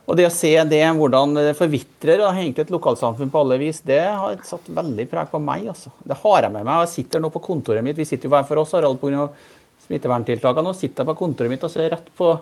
og 0.04 0.18
det 0.18 0.26
å 0.28 0.32
se 0.32 0.52
det, 0.68 0.82
hvordan 0.99 1.32
det 1.38 1.54
forvitrer 1.56 2.20
og 2.20 2.34
egentlig 2.34 2.66
et 2.66 2.73
lokalsamfunn 2.75 3.30
på 3.32 3.40
alle 3.40 3.56
vis, 3.62 3.80
det 3.88 4.02
har 4.04 4.37
satt 4.44 4.66
veldig 4.76 5.06
preg 5.08 5.30
på 5.32 5.40
meg. 5.40 5.64
altså. 5.73 5.94
Det 6.04 6.18
har 6.20 6.44
jeg 6.44 6.52
med 6.52 6.66
meg. 6.66 6.82
Jeg 6.84 6.92
sitter 6.92 7.25
nå 7.25 7.30
på 7.32 7.40
kontoret 7.44 7.84
mitt. 7.84 7.96
Vi 7.96 8.04
sitter 8.08 8.28
jo 8.28 8.34
hver 8.34 8.44
for 8.49 8.61
oss, 8.61 8.75
Harald, 8.76 9.00
pga. 9.00 9.30
smitteverntiltakene. 9.87 10.68
Nå 10.68 10.76
sitter 10.76 11.02
jeg 11.04 11.11
på 11.12 11.16
kontoret 11.23 11.52
mitt 11.52 11.64
og 11.64 11.73
ser 11.73 11.88
rett 11.92 12.12
på 12.16 12.34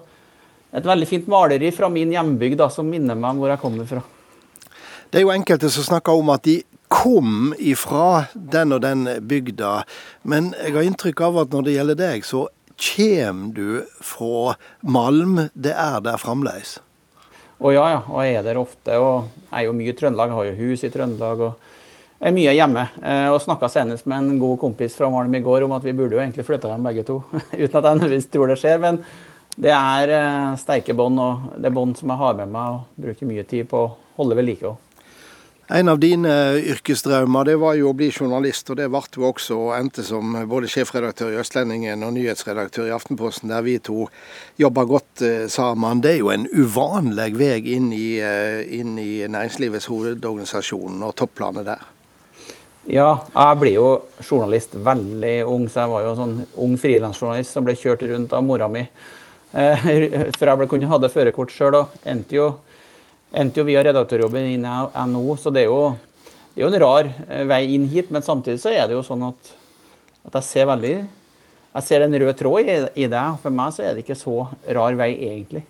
et 0.73 0.89
veldig 0.89 1.07
fint 1.07 1.31
maleri 1.31 1.71
fra 1.75 1.91
min 1.93 2.11
hjembygd 2.15 2.59
da, 2.59 2.69
som 2.71 2.89
minner 2.89 3.19
meg 3.19 3.31
om 3.31 3.43
hvor 3.43 3.55
jeg 3.55 3.63
kommer 3.63 3.87
fra. 3.87 4.03
Det 5.13 5.21
er 5.21 5.27
jo 5.27 5.35
enkelte 5.35 5.71
som 5.71 5.87
snakker 5.87 6.19
om 6.19 6.31
at 6.35 6.47
de 6.49 6.63
kom 6.93 7.53
ifra 7.61 8.27
den 8.35 8.75
og 8.75 8.83
den 8.85 9.07
bygda, 9.29 9.83
men 10.29 10.51
jeg 10.59 10.75
har 10.75 10.87
inntrykk 10.89 11.23
av 11.29 11.43
at 11.45 11.55
når 11.55 11.67
det 11.67 11.77
gjelder 11.77 12.01
deg, 12.01 12.25
så 12.27 12.47
kommer 12.83 13.53
du 13.57 13.69
fra 14.03 14.57
Malm. 14.83 15.47
Det 15.55 15.77
er 15.77 16.01
der 16.05 16.21
fremdeles? 16.21 16.81
Å 17.63 17.71
ja, 17.71 17.83
ja. 17.93 18.01
Og 18.11 18.25
jeg 18.27 18.39
er 18.41 18.47
der 18.47 18.59
ofte. 18.59 18.97
Og 18.99 19.29
jeg 19.47 19.61
er 19.61 19.69
jo 19.69 19.77
mye 19.79 19.93
i 19.93 19.97
Trøndelag. 19.99 20.33
Jeg 20.33 20.39
har 20.39 20.49
jo 20.49 20.71
hus 20.73 20.83
i 20.83 20.91
Trøndelag. 20.91 21.45
og 21.47 21.69
jeg 22.23 22.31
er 22.31 22.35
mye 22.37 22.55
hjemme. 22.55 22.83
Eh, 23.03 23.29
og 23.31 23.41
snakka 23.43 23.69
senest 23.71 24.07
med 24.07 24.19
en 24.19 24.39
god 24.39 24.59
kompis 24.63 24.95
fra 24.99 25.11
Malm 25.11 25.35
i 25.35 25.43
går 25.43 25.65
om 25.67 25.73
at 25.75 25.83
vi 25.87 25.95
burde 25.99 26.15
jo 26.15 26.23
egentlig 26.23 26.47
flytte 26.47 26.71
dem 26.71 26.87
begge 26.87 27.03
to. 27.07 27.21
Uten 27.63 27.79
at 27.79 27.87
jeg 27.87 27.99
nødvendigvis 27.99 28.31
tror 28.31 28.51
det 28.51 28.59
skjer. 28.63 28.79
Men 28.83 29.01
det 29.59 29.75
er 29.75 30.15
eh, 30.19 30.53
sterke 30.59 30.95
bånd, 30.99 31.19
og 31.23 31.53
det 31.59 31.71
er 31.71 31.75
bånd 31.75 31.99
som 31.99 32.15
jeg 32.15 32.23
har 32.23 32.39
med 32.39 32.55
meg 32.55 32.77
og 32.77 33.05
bruker 33.07 33.31
mye 33.31 33.47
tid 33.47 33.67
på 33.71 33.85
å 33.85 33.93
holde 34.19 34.39
ved 34.39 34.49
like. 34.49 34.75
En 35.73 35.89
av 35.89 35.97
dine 36.03 36.33
yrkesdrømmer 36.69 37.47
det 37.49 37.55
var 37.57 37.79
jo 37.79 37.89
å 37.89 37.97
bli 37.97 38.11
journalist, 38.13 38.69
og 38.69 38.77
det 38.77 38.91
ble 38.93 39.01
du 39.15 39.23
også. 39.25 39.57
Og 39.57 39.71
endte 39.73 40.03
som 40.05 40.35
både 40.51 40.69
sjefredaktør 40.69 41.31
i 41.33 41.39
Østlendingen 41.41 42.03
og 42.05 42.13
nyhetsredaktør 42.13 42.91
i 42.91 42.93
Aftenposten, 42.93 43.49
der 43.49 43.65
vi 43.65 43.79
to 43.81 44.05
jobber 44.61 44.91
godt 44.91 45.23
eh, 45.25 45.47
sammen. 45.49 46.03
Det 46.05 46.11
er 46.11 46.19
jo 46.19 46.29
en 46.35 46.45
uvanlig 46.53 47.31
vei 47.41 47.55
inn 47.73 47.89
eh, 47.95 48.61
inn 48.81 48.99
i 49.01 49.23
Næringslivets 49.25 49.89
hovedorganisasjon 49.89 51.07
og 51.07 51.15
topplanet 51.17 51.71
der. 51.71 51.87
Ja, 52.93 53.23
jeg 53.31 53.61
ble 53.63 53.73
jo 53.77 53.87
journalist 54.27 54.75
veldig 54.75 55.37
ung, 55.47 55.69
så 55.71 55.87
jeg 55.87 55.93
var 55.95 56.05
jo 56.05 56.13
sånn 56.19 56.37
ung 56.67 56.77
frilansjournalist 56.83 57.57
som 57.57 57.65
ble 57.65 57.79
kjørt 57.79 58.05
rundt 58.11 58.37
av 58.37 58.45
mora 58.45 58.69
mi. 58.69 58.85
Eh, 59.57 59.89
før 60.37 60.53
jeg 60.53 60.71
kunne 60.75 60.93
hadde 60.93 61.13
førerkort 61.17 61.57
sjøl, 61.57 61.81
og 61.81 61.97
endte 62.05 62.37
jo 62.43 62.51
endte 63.33 63.63
jo 63.63 63.69
via 63.69 63.85
redaktørjobben 63.85 64.53
i 64.53 64.61
NHO, 64.61 65.37
så 65.41 65.53
det 65.55 65.65
er, 65.65 65.73
jo, 65.73 66.37
det 66.53 66.61
er 66.61 66.67
jo 66.67 66.71
en 66.71 66.85
rar 66.85 67.11
eh, 67.29 67.45
vei 67.49 67.65
inn 67.75 67.89
hit. 67.93 68.13
Men 68.13 68.25
samtidig 68.25 68.61
så 68.63 68.73
er 68.73 68.87
det 68.87 68.99
jo 68.99 69.05
sånn 69.07 69.25
at, 69.31 69.53
at 70.29 70.41
jeg 70.41 70.51
ser 70.51 70.71
veldig 70.73 70.97
jeg 71.73 71.85
ser 71.87 72.03
en 72.05 72.19
rød 72.21 72.37
tråd 72.37 72.69
i, 72.69 72.75
i 73.05 73.07
det. 73.09 73.27
For 73.41 73.51
meg 73.55 73.73
så 73.73 73.83
er 73.87 73.95
det 73.95 74.01
ikke 74.05 74.19
så 74.19 74.49
rar 74.77 74.93
vei, 74.99 75.13
egentlig. 75.31 75.63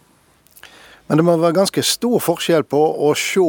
Men 1.07 1.19
det 1.19 1.25
må 1.27 1.37
være 1.39 1.61
ganske 1.61 1.83
stor 1.85 2.19
forskjell 2.23 2.65
på 2.67 2.81
å 3.07 3.15
se 3.19 3.47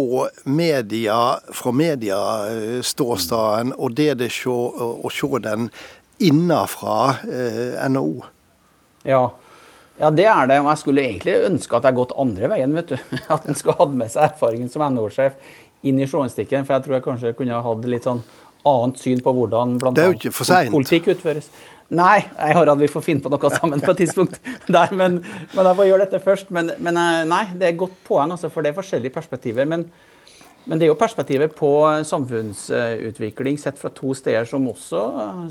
media 0.50 1.17
fra 1.53 1.72
medieståstaden 1.74 3.74
og 3.77 3.93
det 3.98 4.13
det 4.20 4.29
å 4.46 5.10
se 5.13 5.27
den 5.46 5.70
innafra 6.24 6.98
eh, 7.25 7.89
NHO. 7.89 8.24
Ja, 9.08 9.32
ja, 10.00 10.09
det 10.09 10.25
er 10.25 10.47
det. 10.50 10.59
Og 10.63 10.69
jeg 10.71 10.81
skulle 10.81 11.03
egentlig 11.05 11.35
ønske 11.50 11.77
at 11.77 11.85
jeg 11.88 11.97
gått 12.00 12.15
andre 12.17 12.50
veien. 12.53 12.73
vet 12.75 12.93
du. 12.93 12.95
At 13.33 13.45
en 13.47 13.57
skulle 13.57 13.77
hatt 13.79 14.00
med 14.00 14.13
seg 14.13 14.31
erfaringen 14.31 14.71
som 14.71 14.85
NHO-sjef 14.88 15.35
inn 15.83 16.00
i 16.00 16.07
journalistikken. 16.07 16.65
For 16.65 16.77
jeg 16.77 16.85
tror 16.85 16.97
jeg 16.97 17.05
kanskje 17.05 17.35
kunne 17.38 17.62
hatt 17.67 17.85
litt 17.91 18.07
sånn 18.09 18.23
annet 18.63 19.00
syn 19.01 19.21
på 19.23 19.33
hvordan 19.35 19.77
blant 19.81 20.00
annet 20.00 20.71
politikk 20.71 21.12
utføres. 21.13 21.50
Nei, 21.93 22.23
jeg 22.23 22.55
har 22.57 22.71
at 22.71 22.79
vi 22.79 22.89
får 22.89 23.03
finne 23.05 23.21
på 23.21 23.29
noe 23.29 23.50
sammen 23.53 23.81
på 23.83 23.91
et 23.91 24.00
tidspunkt 24.01 24.39
der, 24.75 24.93
men, 24.95 25.19
men 25.51 25.67
jeg 25.67 25.77
får 25.77 25.89
gjøre 25.89 26.05
dette 26.05 26.21
først. 26.23 26.50
Men, 26.55 26.71
men, 26.79 26.97
eh, 26.97 27.19
nei, 27.29 27.43
det 27.53 27.67
er 27.67 27.75
et 27.75 27.81
godt 27.83 28.00
poeng, 28.07 28.33
altså, 28.33 28.50
for 28.53 28.65
det 28.65 28.71
er 28.71 28.79
forskjellige 28.79 29.13
perspektiver. 29.13 29.67
Men, 29.69 29.85
men 30.63 30.79
det 30.79 30.88
er 30.88 30.93
jo 30.93 30.97
perspektivet 30.97 31.53
på 31.59 31.69
samfunnsutvikling 32.07 33.59
sett 33.62 33.77
fra 33.77 33.91
to 33.93 34.15
steder 34.17 34.47
som 34.50 34.65
også 34.71 35.01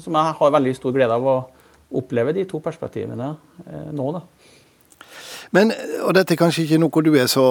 som 0.02 0.16
jeg 0.18 0.38
har 0.40 0.54
veldig 0.56 0.72
stor 0.78 0.96
glede 0.96 1.20
av 1.20 1.28
å 1.28 1.36
oppleve 2.00 2.32
de 2.32 2.46
to 2.48 2.60
perspektivene 2.64 3.34
eh, 3.66 3.90
nå. 3.92 4.06
da. 4.16 4.22
Men, 5.52 5.72
og 6.00 6.14
Dette 6.16 6.32
er 6.32 6.40
kanskje 6.40 6.64
ikke 6.64 6.80
noe 6.80 7.02
du 7.04 7.12
er 7.20 7.28
så 7.28 7.46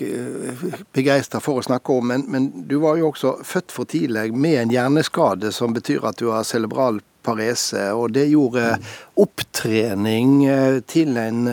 eh, 0.00 0.66
begeistra 0.96 1.40
for 1.44 1.60
å 1.60 1.64
snakke 1.66 1.92
om, 1.92 2.06
men, 2.08 2.24
men, 2.32 2.46
du 2.68 2.78
var 2.80 2.96
jo 2.96 3.10
også 3.10 3.34
født 3.44 3.74
for 3.74 3.88
tidlig 3.88 4.30
med 4.32 4.56
en 4.62 4.72
hjerneskade 4.72 5.52
som 5.52 5.76
betyr 5.76 6.06
at 6.08 6.20
du 6.22 6.30
har 6.32 6.46
cerebral 6.48 7.02
parese. 7.22 7.84
og 7.92 8.14
Det 8.16 8.24
gjorde 8.30 8.78
opptrening 9.20 10.46
eh, 10.48 10.78
til 10.88 11.20
en 11.20 11.44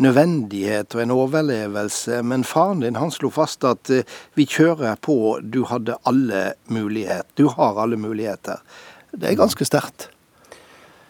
nødvendighet 0.00 0.96
og 0.96 1.04
en 1.04 1.14
overlevelse. 1.18 2.22
Men 2.24 2.48
faren 2.48 2.80
din 2.80 2.96
han 2.96 3.12
slo 3.12 3.28
fast 3.34 3.68
at 3.68 3.92
vi 4.34 4.48
kjører 4.48 4.96
på, 4.96 5.38
du 5.44 5.66
hadde 5.68 6.00
alle 6.08 6.54
muligheter. 6.72 7.28
Du 7.36 7.50
har 7.52 7.84
alle 7.84 8.00
muligheter. 8.00 8.64
Det 9.12 9.28
er 9.28 9.40
ganske 9.44 9.68
sterkt. 9.68 10.08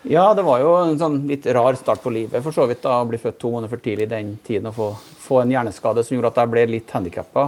Ja, 0.06 0.34
det 0.36 0.42
var 0.44 0.60
jo 0.60 0.72
en 0.76 0.98
sånn 1.00 1.22
litt 1.28 1.46
rar 1.56 1.78
start 1.80 2.02
på 2.04 2.10
livet 2.12 2.44
for 2.44 2.52
så 2.52 2.66
vidt. 2.68 2.82
da, 2.84 2.98
Å 3.00 3.08
bli 3.08 3.16
født 3.20 3.38
to 3.40 3.50
måneder 3.54 3.72
for 3.72 3.80
tidlig 3.80 4.04
i 4.04 4.10
den 4.10 4.34
tiden 4.44 4.68
og 4.68 4.74
få, 4.76 4.88
få 5.24 5.38
en 5.40 5.54
hjerneskade 5.54 6.04
som 6.04 6.18
gjorde 6.18 6.34
at 6.34 6.40
jeg 6.42 6.52
ble 6.52 6.66
litt 6.68 6.92
handikappa. 6.92 7.46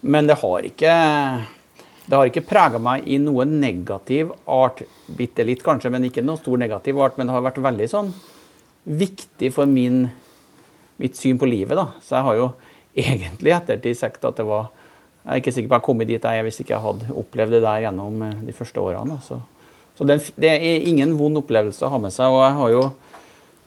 Men 0.00 0.26
det 0.26 0.40
har 0.40 0.66
ikke 0.66 0.94
det 2.08 2.20
ikke 2.30 2.46
prega 2.48 2.80
meg 2.80 3.06
i 3.06 3.18
noe 3.20 3.44
negativ 3.44 4.32
art. 4.48 4.80
Bitte 5.06 5.44
litt 5.44 5.62
kanskje, 5.62 5.90
men 5.92 6.08
ikke 6.08 6.24
noe 6.24 6.40
stor 6.40 6.58
negativ 6.58 6.98
art. 7.04 7.18
Men 7.18 7.28
det 7.28 7.36
har 7.36 7.44
vært 7.44 7.60
veldig 7.62 7.88
sånn 7.92 8.10
viktig 8.88 9.52
for 9.52 9.68
min, 9.68 10.06
mitt 10.98 11.18
syn 11.20 11.38
på 11.38 11.46
livet. 11.46 11.76
da. 11.76 11.92
Så 12.02 12.16
jeg 12.16 12.26
har 12.26 12.40
jo 12.40 12.48
egentlig 12.96 13.54
ettertid 13.54 14.00
sagt 14.00 14.24
at 14.24 14.40
det 14.40 14.48
var 14.48 14.72
Jeg 15.28 15.34
er 15.34 15.40
ikke 15.42 15.52
sikker 15.52 15.68
på 15.68 15.74
at 15.74 15.82
jeg 15.82 15.84
kom 15.84 15.98
dit 16.08 16.24
jeg 16.24 16.40
er 16.40 16.44
hvis 16.46 16.60
ikke 16.62 16.72
jeg 16.72 16.80
hadde 16.80 17.14
opplevd 17.20 17.52
det 17.52 17.60
der 17.60 17.80
gjennom 17.82 18.22
eh, 18.24 18.36
de 18.48 18.52
første 18.56 18.80
årene. 18.80 19.18
Så. 19.20 19.36
Så 19.98 20.04
det, 20.04 20.20
det, 20.38 20.46
er 20.48 20.84
ingen 20.86 21.16
vond 21.18 21.40
opplevelse 21.40 21.82
å 21.82 21.90
ha 21.90 21.98
med 21.98 22.14
seg. 22.14 22.30
Og 22.30 22.38
jeg 22.44 22.54
har 22.54 22.70
jo, 22.70 22.82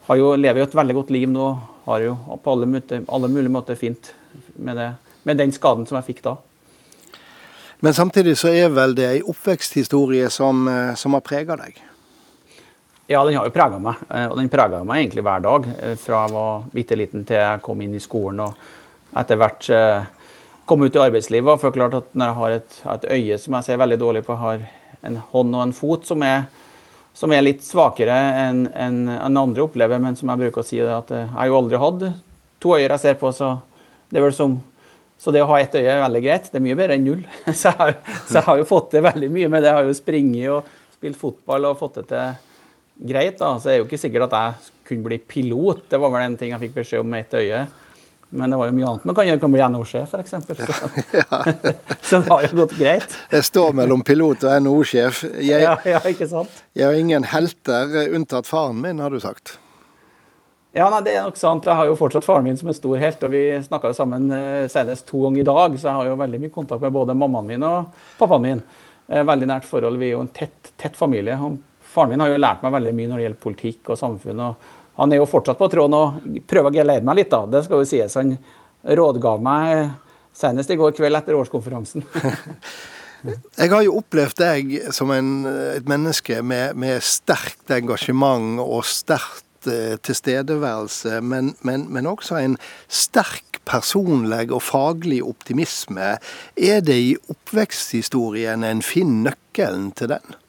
har 0.08 0.20
jo, 0.22 0.30
lever 0.40 0.62
jo 0.62 0.68
et 0.70 0.78
veldig 0.80 0.96
godt 1.02 1.12
liv 1.12 1.28
nå. 1.28 1.48
Har 1.90 2.06
jo 2.06 2.14
på 2.40 2.54
alle, 2.54 2.70
måter, 2.72 3.02
alle 3.12 3.28
mulige 3.28 3.52
måter 3.52 3.76
fint 3.76 4.14
med, 4.56 4.80
det, 4.80 4.88
med, 5.28 5.42
den 5.42 5.52
skaden 5.52 5.84
som 5.90 6.00
jeg 6.00 6.08
fikk 6.14 6.24
da. 6.30 6.38
Men 7.84 7.98
samtidig 7.98 8.38
så 8.40 8.54
er 8.54 8.72
vel 8.72 8.96
det 8.96 9.10
ei 9.10 9.20
oppveksthistorie 9.28 10.32
som, 10.32 10.64
eh, 10.72 10.96
som 10.96 11.20
har 11.20 11.26
prega 11.26 11.60
deg? 11.60 11.84
Ja, 13.12 13.26
den 13.28 13.36
har 13.36 13.50
jo 13.50 13.58
prega 13.58 13.84
meg. 13.84 14.00
Eh, 14.08 14.30
og 14.32 14.40
den 14.40 14.48
prega 14.54 14.86
meg 14.88 15.04
egentlig 15.04 15.28
hver 15.28 15.44
dag. 15.44 15.72
Eh, 15.82 15.96
fra 16.00 16.26
jeg 16.30 16.38
var 16.38 16.68
bitte 16.72 16.96
liten 16.96 17.28
til 17.28 17.42
jeg 17.42 17.66
kom 17.68 17.84
inn 17.84 17.98
i 18.00 18.06
skolen 18.08 18.46
og 18.48 19.18
etter 19.20 19.36
hvert 19.36 19.68
kom 20.64 20.86
ut 20.86 20.96
i 20.96 21.08
arbeidslivet. 21.10 21.60
For 21.60 21.76
klart 21.76 22.06
at 22.06 22.14
når 22.16 22.30
jeg 22.30 22.40
har 22.40 22.62
et, 22.62 22.84
et 22.94 23.10
øye 23.18 23.42
som 23.42 23.58
jeg 23.58 23.68
ser 23.68 23.82
veldig 23.84 24.00
dårlig 24.00 24.30
på, 24.30 24.40
har 24.40 24.70
en 25.08 25.22
hånd 25.34 25.56
og 25.58 25.64
en 25.66 25.76
fot 25.76 26.06
som 26.08 26.24
er, 26.26 26.46
som 27.18 27.32
er 27.34 27.46
litt 27.46 27.64
svakere 27.66 28.18
enn 28.48 28.66
en, 28.72 29.00
en 29.18 29.40
andre 29.42 29.66
opplever, 29.66 30.02
men 30.02 30.18
som 30.20 30.32
jeg 30.32 30.44
bruker 30.46 30.64
å 30.64 30.68
si, 30.68 30.82
at 30.82 31.12
jeg 31.14 31.32
har 31.34 31.50
jo 31.50 31.58
aldri 31.60 31.82
hatt 31.82 32.06
to 32.62 32.76
øyer 32.78 32.94
jeg 32.94 33.04
ser 33.06 33.18
på, 33.20 33.32
så 33.34 33.56
det 34.12 34.22
er 34.22 34.28
vel 34.28 34.36
som 34.38 34.60
så 35.22 35.30
det 35.30 35.44
å 35.44 35.50
ha 35.52 35.60
ett 35.62 35.76
øye 35.78 35.86
er 35.86 36.00
veldig 36.02 36.22
greit. 36.26 36.48
Det 36.50 36.58
er 36.58 36.64
mye 36.66 36.78
bedre 36.80 36.96
enn 36.98 37.04
null. 37.06 37.20
Så 37.54 37.70
jeg, 37.70 37.76
har, 37.78 37.92
så 38.26 38.40
jeg 38.40 38.46
har 38.48 38.58
jo 38.58 38.64
fått 38.66 38.88
til 38.90 39.04
veldig 39.06 39.28
mye 39.30 39.50
med 39.54 39.62
det. 39.62 39.68
Jeg 39.70 39.78
har 39.78 39.86
jo 39.86 39.94
springet 39.94 40.48
og 40.50 40.72
spilt 40.96 41.20
fotball 41.20 41.68
og 41.70 41.78
fått 41.78 42.00
det 42.00 42.06
til 42.10 43.12
greit. 43.12 43.36
da. 43.38 43.52
Så 43.54 43.70
det 43.70 43.76
er 43.76 43.78
jo 43.84 43.86
ikke 43.86 44.00
sikkert 44.02 44.26
at 44.26 44.34
jeg 44.34 44.72
kunne 44.90 45.06
bli 45.06 45.20
pilot. 45.22 45.84
Det 45.94 46.00
var 46.02 46.16
vel 46.16 46.26
en 46.26 46.40
ting 46.40 46.56
jeg 46.56 46.64
fikk 46.64 46.74
beskjed 46.80 47.06
om 47.06 47.14
med 47.14 47.28
ett 47.28 47.38
øye. 47.38 47.60
Men 48.34 48.54
det 48.54 48.58
var 48.62 48.70
jo 48.70 48.76
mye 48.78 48.88
annet 48.88 49.08
man 49.10 49.16
kan 49.18 49.28
gjøre. 49.28 49.40
Kan 49.42 49.52
bli 49.52 49.64
NHO-sjef, 49.74 50.14
f.eks. 50.16 50.36
Så. 50.48 50.92
Ja. 51.20 51.42
så 52.08 52.22
det 52.22 52.30
har 52.30 52.46
jo 52.46 52.52
gått 52.62 52.78
greit. 52.80 53.18
Jeg 53.34 53.48
står 53.48 53.74
mellom 53.76 54.06
pilot 54.08 54.46
og 54.48 54.62
NHO-sjef. 54.64 55.26
Jeg, 55.36 55.66
ja, 55.66 55.76
ja, 55.88 56.00
ikke 56.08 56.30
sant? 56.32 56.62
jeg 56.78 56.88
har 56.88 56.96
ingen 56.96 57.28
helter 57.28 57.92
unntatt 58.16 58.48
faren 58.48 58.80
min, 58.84 59.04
har 59.04 59.12
du 59.12 59.20
sagt. 59.20 59.58
Ja, 60.72 60.86
nei, 60.88 61.02
det 61.04 61.18
er 61.18 61.26
nok 61.28 61.36
sant. 61.36 61.68
Jeg 61.68 61.76
har 61.76 61.90
jo 61.90 61.98
fortsatt 62.00 62.24
faren 62.24 62.46
min 62.48 62.56
som 62.60 62.70
en 62.72 62.78
stor 62.78 62.96
helt. 63.02 63.24
og 63.28 63.34
Vi 63.34 63.44
snakka 63.66 63.92
sammen 63.96 64.32
eh, 64.32 64.70
senest 64.72 65.10
to 65.10 65.26
ganger 65.26 65.44
i 65.44 65.50
dag, 65.50 65.76
så 65.76 65.90
jeg 65.90 65.98
har 65.98 66.12
jo 66.14 66.22
veldig 66.22 66.40
mye 66.46 66.54
kontakt 66.54 66.86
med 66.86 66.96
både 66.96 67.18
mammaen 67.18 67.50
min 67.50 67.66
og 67.68 68.06
pappaen 68.20 68.46
min. 68.46 68.62
Eh, 69.12 69.26
veldig 69.28 69.50
nært 69.52 69.68
forhold. 69.68 70.00
Vi 70.00 70.08
er 70.08 70.16
jo 70.16 70.24
en 70.24 70.32
tett, 70.32 70.72
tett 70.80 70.96
familie. 70.96 71.36
Og 71.36 71.60
faren 71.92 72.14
min 72.14 72.24
har 72.24 72.32
jo 72.32 72.40
lært 72.40 72.64
meg 72.64 72.78
veldig 72.78 72.94
mye 72.96 73.12
når 73.12 73.20
det 73.20 73.26
gjelder 73.28 73.44
politikk 73.50 73.92
og 73.92 74.00
samfunn. 74.00 74.46
og 74.48 74.70
han 75.00 75.12
er 75.14 75.22
jo 75.22 75.30
fortsatt 75.30 75.60
på 75.60 75.70
tråden 75.72 75.98
og 75.98 76.40
prøver 76.50 76.72
å 76.72 76.76
geleide 76.76 77.08
meg 77.08 77.22
litt, 77.22 77.32
da. 77.32 77.46
Det 77.48 77.64
skal 77.66 77.82
jo 77.82 77.88
sies. 77.88 78.18
Han 78.20 78.36
rådgav 78.84 79.44
meg 79.44 79.92
senest 80.36 80.72
i 80.72 80.80
går 80.80 80.96
kveld 80.98 81.20
etter 81.22 81.38
årskonferansen. 81.38 82.06
Jeg 83.22 83.70
har 83.70 83.84
jo 83.86 84.00
opplevd 84.00 84.40
deg 84.42 84.72
som 84.96 85.12
en, 85.14 85.46
et 85.78 85.88
menneske 85.90 86.40
med, 86.42 86.74
med 86.80 87.04
sterkt 87.06 87.70
engasjement 87.70 88.58
og 88.64 88.82
sterkt 88.90 89.70
eh, 89.70 89.94
tilstedeværelse, 90.02 91.20
men, 91.22 91.52
men, 91.62 91.86
men, 91.94 92.10
også 92.10 92.40
en 92.40 92.58
sterk 92.90 93.62
personlig 93.70 94.48
og 94.50 94.64
faglig 94.66 95.22
optimisme. 95.22 96.16
Er 96.58 96.82
det 96.82 96.98
i 96.98 97.14
oppveksthistorien 97.30 98.66
en 98.66 98.82
finner 98.82 99.36
nøkkelen 99.36 99.92
til 99.94 100.16
den? 100.16 100.40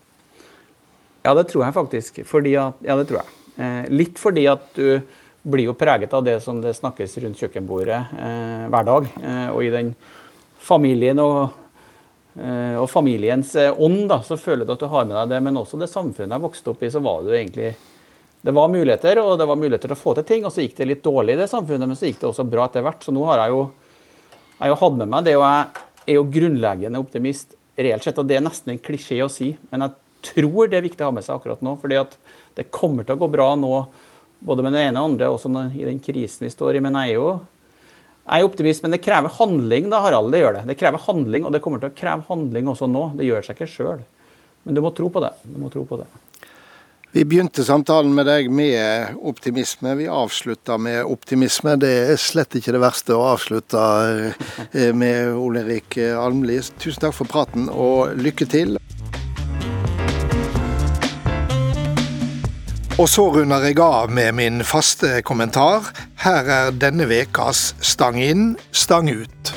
Ja, 1.23 1.37
det 1.37 1.51
tror 1.53 1.67
jeg 1.67 1.77
faktisk. 1.77 2.25
Fordi 2.27 2.57
at, 2.57 2.81
ja, 2.83 2.97
det 2.97 3.11
tror 3.11 3.21
jeg. 3.21 3.42
Eh, 3.57 3.91
litt 3.93 4.21
fordi 4.21 4.47
at 4.51 4.71
du 4.77 5.01
blir 5.43 5.67
jo 5.69 5.75
preget 5.79 6.13
av 6.15 6.25
det 6.25 6.39
som 6.41 6.61
det 6.63 6.75
snakkes 6.79 7.19
rundt 7.25 7.41
kjøkkenbordet 7.41 8.01
eh, 8.19 8.67
hver 8.71 8.87
dag. 8.87 9.09
Eh, 9.23 9.49
og 9.51 9.65
i 9.67 9.73
den 9.75 9.93
familien 10.63 11.19
og, 11.23 11.57
eh, 12.39 12.77
og 12.79 12.87
familiens 12.91 13.55
eh, 13.59 13.73
ånd, 13.75 14.05
da, 14.11 14.21
så 14.27 14.39
føler 14.39 14.67
du 14.67 14.75
at 14.77 14.85
du 14.85 14.91
har 14.93 15.09
med 15.09 15.17
deg 15.19 15.35
det. 15.35 15.41
Men 15.49 15.59
også 15.63 15.81
det 15.81 15.91
samfunnet 15.91 16.37
jeg 16.37 16.47
vokste 16.47 16.75
opp 16.75 16.85
i, 16.85 16.93
så 16.95 17.03
var 17.03 17.25
du 17.27 17.33
egentlig 17.35 17.73
det 18.43 18.51
var 18.51 18.71
muligheter, 18.71 19.21
og 19.23 19.37
det 19.39 19.47
var 19.47 19.59
muligheter 19.59 19.87
til 19.87 19.95
å 19.95 20.01
få 20.01 20.17
til 20.19 20.27
ting. 20.27 20.47
Og 20.47 20.55
så 20.55 20.65
gikk 20.65 20.75
det 20.81 20.89
litt 20.91 21.05
dårlig 21.05 21.37
i 21.37 21.43
det 21.45 21.51
samfunnet, 21.51 21.87
men 21.87 21.99
så 21.99 22.09
gikk 22.09 22.23
det 22.23 22.31
også 22.33 22.47
bra 22.51 22.67
etter 22.67 22.83
hvert. 22.83 23.05
Så 23.05 23.15
nå 23.15 23.23
har 23.29 23.45
jeg 23.45 23.55
jo, 23.55 23.65
jeg 24.59 24.73
jo 24.73 24.79
hatt 24.81 24.97
med 24.99 25.13
meg 25.13 25.27
det, 25.29 25.37
og 25.39 25.45
jeg 25.47 26.15
er 26.15 26.19
jo 26.19 26.31
grunnleggende 26.39 27.03
optimist 27.03 27.55
reelt 27.79 28.07
sett. 28.07 28.19
Og 28.19 28.27
det 28.27 28.39
er 28.39 28.47
nesten 28.47 28.75
en 28.75 28.83
klisjé 28.83 29.21
å 29.23 29.31
si, 29.31 29.53
men 29.71 29.87
jeg 29.87 29.99
tror 30.33 30.71
det 30.71 30.81
er 30.81 30.87
viktig 30.87 31.07
å 31.07 31.11
ha 31.13 31.15
med 31.15 31.27
seg 31.27 31.37
akkurat 31.37 31.63
nå. 31.63 31.77
fordi 31.83 32.01
at 32.03 32.19
det 32.59 32.71
kommer 32.75 33.07
til 33.07 33.17
å 33.17 33.23
gå 33.23 33.29
bra 33.33 33.53
nå, 33.59 33.73
både 34.43 34.65
med 34.67 34.75
det 34.77 34.87
ene 34.89 35.01
og 35.01 35.13
andre, 35.13 35.31
også 35.33 35.51
i 35.71 35.87
den 35.87 36.01
krisen 36.03 36.47
vi 36.47 36.53
står 36.53 36.79
i. 36.79 36.85
Men 36.85 36.99
jeg 37.01 37.15
er 37.15 37.21
jo 37.21 37.33
jeg 38.23 38.39
er 38.39 38.47
optimist, 38.47 38.85
men 38.85 38.95
det 38.95 39.03
krever 39.03 39.33
handling, 39.35 39.89
da, 39.91 39.99
Harald. 40.05 40.31
Det 40.31 40.39
gjør 40.39 40.61
det. 40.61 40.67
Det 40.71 40.79
krever 40.79 41.03
handling, 41.09 41.47
og 41.47 41.55
det 41.55 41.61
kommer 41.63 41.83
til 41.83 41.91
å 41.91 41.97
kreve 41.97 42.23
handling 42.29 42.69
også 42.71 42.87
nå. 42.87 43.09
Det 43.19 43.27
gjør 43.27 43.49
seg 43.49 43.59
ikke 43.59 43.73
sjøl. 43.73 44.05
Men 44.63 44.79
du 44.79 44.83
må 44.85 44.93
tro 44.95 45.09
på 45.11 45.23
det. 45.25 45.33
Du 45.43 45.57
må 45.59 45.73
tro 45.73 45.83
på 45.89 45.99
det. 45.99 46.07
Vi 47.13 47.27
begynte 47.29 47.65
samtalen 47.67 48.15
med 48.17 48.25
deg 48.31 48.47
med 48.49 49.19
optimisme. 49.29 49.97
Vi 49.99 50.07
avslutta 50.09 50.79
med 50.81 51.03
optimisme. 51.05 51.75
Det 51.83 51.91
er 52.15 52.21
slett 52.21 52.57
ikke 52.57 52.73
det 52.73 52.81
verste 52.81 53.19
å 53.19 53.27
avslutte 53.35 53.83
eh, 54.71 54.95
med 54.97 55.35
Ole 55.37 55.67
Erik 55.67 55.99
Almli. 55.99 56.63
Tusen 56.79 57.03
takk 57.03 57.19
for 57.19 57.29
praten, 57.29 57.69
og 57.69 58.15
lykke 58.17 58.49
til. 58.49 58.79
Og 63.03 63.09
så 63.11 63.25
runder 63.35 63.65
jeg 63.67 63.81
av 63.83 64.13
med 64.15 64.37
min 64.39 64.61
faste 64.63 65.25
kommentar. 65.27 65.89
Her 66.23 66.47
er 66.47 66.69
denne 66.71 67.09
ukas 67.11 67.73
Stang 67.83 68.21
inn, 68.23 68.53
stang 68.71 69.09
ut. 69.11 69.51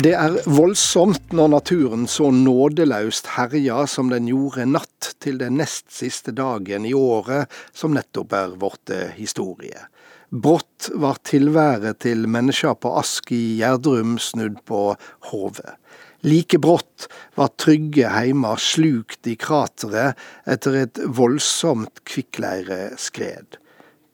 Det 0.00 0.14
er 0.16 0.38
voldsomt 0.48 1.34
når 1.36 1.52
naturen 1.58 2.06
så 2.08 2.30
nådeløst 2.32 3.28
herjer 3.34 3.84
som 3.84 4.08
den 4.08 4.30
gjorde 4.32 4.64
natt 4.70 5.10
til 5.20 5.42
den 5.42 5.60
nest 5.60 5.90
siste 5.92 6.32
dagen 6.32 6.88
i 6.88 6.94
året 6.96 7.52
som 7.76 7.92
nettopp 7.92 8.32
er 8.32 8.56
vårt 8.56 8.94
historie. 9.18 9.90
Brått 10.32 10.88
var 10.96 11.20
tilværet 11.20 12.00
til 12.06 12.24
mennesker 12.32 12.80
på 12.80 12.94
Ask 12.96 13.28
i 13.36 13.58
Gjerdrum 13.60 14.16
snudd 14.16 14.56
på 14.64 14.94
hodet. 15.34 15.76
Like 16.26 16.58
brått 16.58 17.06
var 17.38 17.52
trygge 17.60 18.08
heimer 18.10 18.58
slukt 18.58 19.26
i 19.30 19.36
krateret 19.38 20.18
etter 20.50 20.80
et 20.80 20.98
voldsomt 21.14 22.02
kvikkleireskred. 22.08 23.58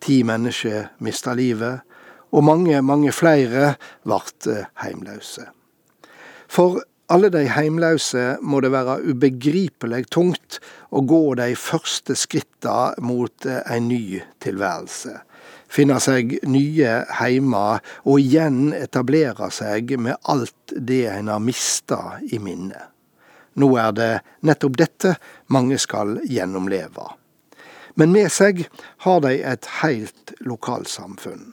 Ti 0.05 0.21
mennesker 0.29 0.91
mista 1.05 1.33
livet, 1.33 1.81
og 2.35 2.45
mange, 2.45 2.81
mange 2.83 3.13
flere 3.15 3.77
ble 4.05 4.65
heimløse. 4.83 5.47
For 6.51 6.83
alle 7.13 7.31
de 7.33 7.47
heimløse 7.53 8.35
må 8.43 8.61
det 8.65 8.73
være 8.75 9.01
ubegripelig 9.09 10.05
tungt 10.13 10.59
å 10.93 11.03
gå 11.09 11.23
de 11.41 11.55
første 11.57 12.17
skritta 12.19 12.95
mot 13.05 13.49
en 13.49 13.89
ny 13.89 14.21
tilværelse. 14.45 15.19
Finne 15.69 15.99
seg 16.03 16.37
nye 16.47 17.01
heimer 17.19 17.83
og 18.05 18.21
igjen 18.23 18.73
etablere 18.77 19.51
seg 19.55 19.97
med 19.99 20.19
alt 20.31 20.75
det 20.77 21.05
en 21.11 21.33
har 21.33 21.43
mista 21.43 22.19
i 22.31 22.39
minnet. 22.39 22.91
Nå 23.55 23.69
er 23.79 23.93
det 23.95 24.13
nettopp 24.43 24.79
dette 24.79 25.17
mange 25.55 25.79
skal 25.79 26.17
gjennomleve. 26.27 27.13
Men 27.95 28.11
med 28.15 28.33
seg 28.35 28.65
har 29.07 29.21
de 29.23 29.37
et 29.47 29.69
heilt 29.81 30.35
lokalsamfunn. 30.43 31.53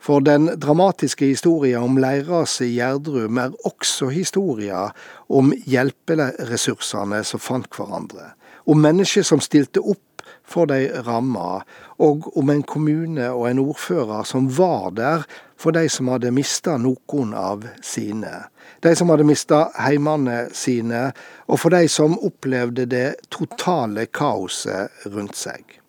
For 0.00 0.22
den 0.22 0.46
dramatiske 0.60 1.26
historien 1.26 1.82
om 1.82 1.98
leirraset 1.98 2.68
i 2.68 2.76
Gjerdrum 2.76 3.40
er 3.42 3.54
også 3.66 4.08
historien 4.14 4.94
om 5.26 5.50
hjelperessursene 5.66 7.24
som 7.26 7.42
fant 7.42 7.68
hverandre. 7.74 8.34
Om 8.70 8.80
mennesker 8.82 9.26
som 9.26 9.42
stilte 9.42 9.82
opp 9.82 10.05
for 10.46 10.70
de 10.70 10.88
ramma, 11.06 11.62
og 11.98 12.28
om 12.38 12.50
en 12.50 12.62
kommune 12.62 13.30
og 13.32 13.48
en 13.50 13.62
ordfører 13.62 14.26
som 14.28 14.48
var 14.58 14.92
der 14.96 15.24
for 15.58 15.74
de 15.74 15.88
som 15.90 16.10
hadde 16.12 16.30
mista 16.34 16.76
noen 16.78 17.32
av 17.36 17.64
sine. 17.82 18.46
De 18.84 18.92
som 18.96 19.10
hadde 19.10 19.26
mista 19.26 19.66
heimene 19.80 20.46
sine, 20.54 21.08
og 21.48 21.60
for 21.62 21.74
de 21.74 21.88
som 21.90 22.18
opplevde 22.18 22.86
det 22.90 23.08
totale 23.32 24.06
kaoset 24.06 25.08
rundt 25.10 25.36
seg. 25.38 25.80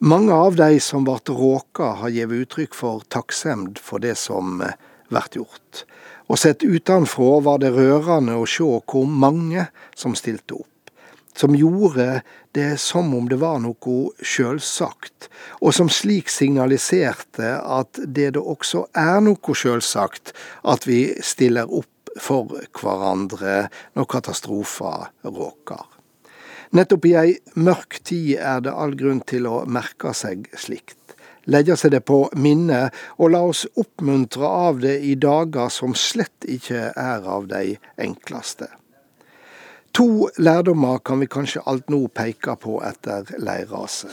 Mange 0.00 0.32
av 0.32 0.56
de 0.56 0.78
som 0.80 1.04
ble 1.04 1.18
råka, 1.28 1.90
har 2.00 2.12
gitt 2.14 2.32
uttrykk 2.32 2.76
for 2.76 3.02
takksemd 3.12 3.80
for 3.84 4.00
det 4.00 4.14
som 4.16 4.62
blir 4.62 5.18
eh, 5.18 5.34
gjort. 5.36 5.84
Og 6.30 6.38
sett 6.38 6.62
utenfra 6.62 7.40
var 7.44 7.58
det 7.60 7.74
rørende 7.74 8.38
å 8.38 8.46
se 8.48 8.64
hvor 8.64 9.04
mange 9.04 9.66
som 9.98 10.14
stilte 10.16 10.60
opp. 10.62 10.69
Som 11.36 11.54
gjorde 11.54 12.22
det 12.52 12.80
som 12.80 13.14
om 13.14 13.28
det 13.30 13.38
var 13.40 13.60
noe 13.62 14.10
sjølsagt, 14.22 15.30
og 15.62 15.74
som 15.74 15.88
slik 15.92 16.28
signaliserte 16.32 17.54
at 17.60 18.00
det 18.04 18.32
da 18.36 18.42
også 18.42 18.88
er 18.98 19.22
noe 19.24 19.56
sjølsagt 19.56 20.34
at 20.66 20.88
vi 20.90 21.04
stiller 21.22 21.70
opp 21.70 21.88
for 22.20 22.58
hverandre 22.74 23.68
når 23.94 24.08
katastrofer 24.10 25.10
råker. 25.22 25.86
Nettopp 26.70 27.06
i 27.06 27.14
ei 27.18 27.30
mørk 27.58 27.98
tid 28.06 28.36
er 28.38 28.60
det 28.62 28.74
all 28.74 28.92
grunn 28.98 29.22
til 29.26 29.48
å 29.50 29.64
merke 29.66 30.12
seg 30.14 30.46
slikt. 30.54 30.98
Legge 31.50 31.74
seg 31.78 31.94
det 31.96 32.04
på 32.06 32.20
minnet, 32.38 32.94
og 33.18 33.32
la 33.34 33.40
oss 33.48 33.64
oppmuntre 33.80 34.46
av 34.46 34.78
det 34.84 35.00
i 35.02 35.16
dager 35.18 35.72
som 35.72 35.96
slett 35.98 36.46
ikke 36.46 36.92
er 36.94 37.26
av 37.26 37.48
de 37.50 37.74
enkleste. 37.98 38.68
To 39.92 40.28
lærdommer 40.38 40.98
kan 41.04 41.20
vi 41.20 41.26
kanskje 41.26 41.62
alt 41.66 41.90
nå 41.90 42.04
peke 42.14 42.54
på 42.62 42.78
etter 42.86 43.30
leirraset. 43.38 44.12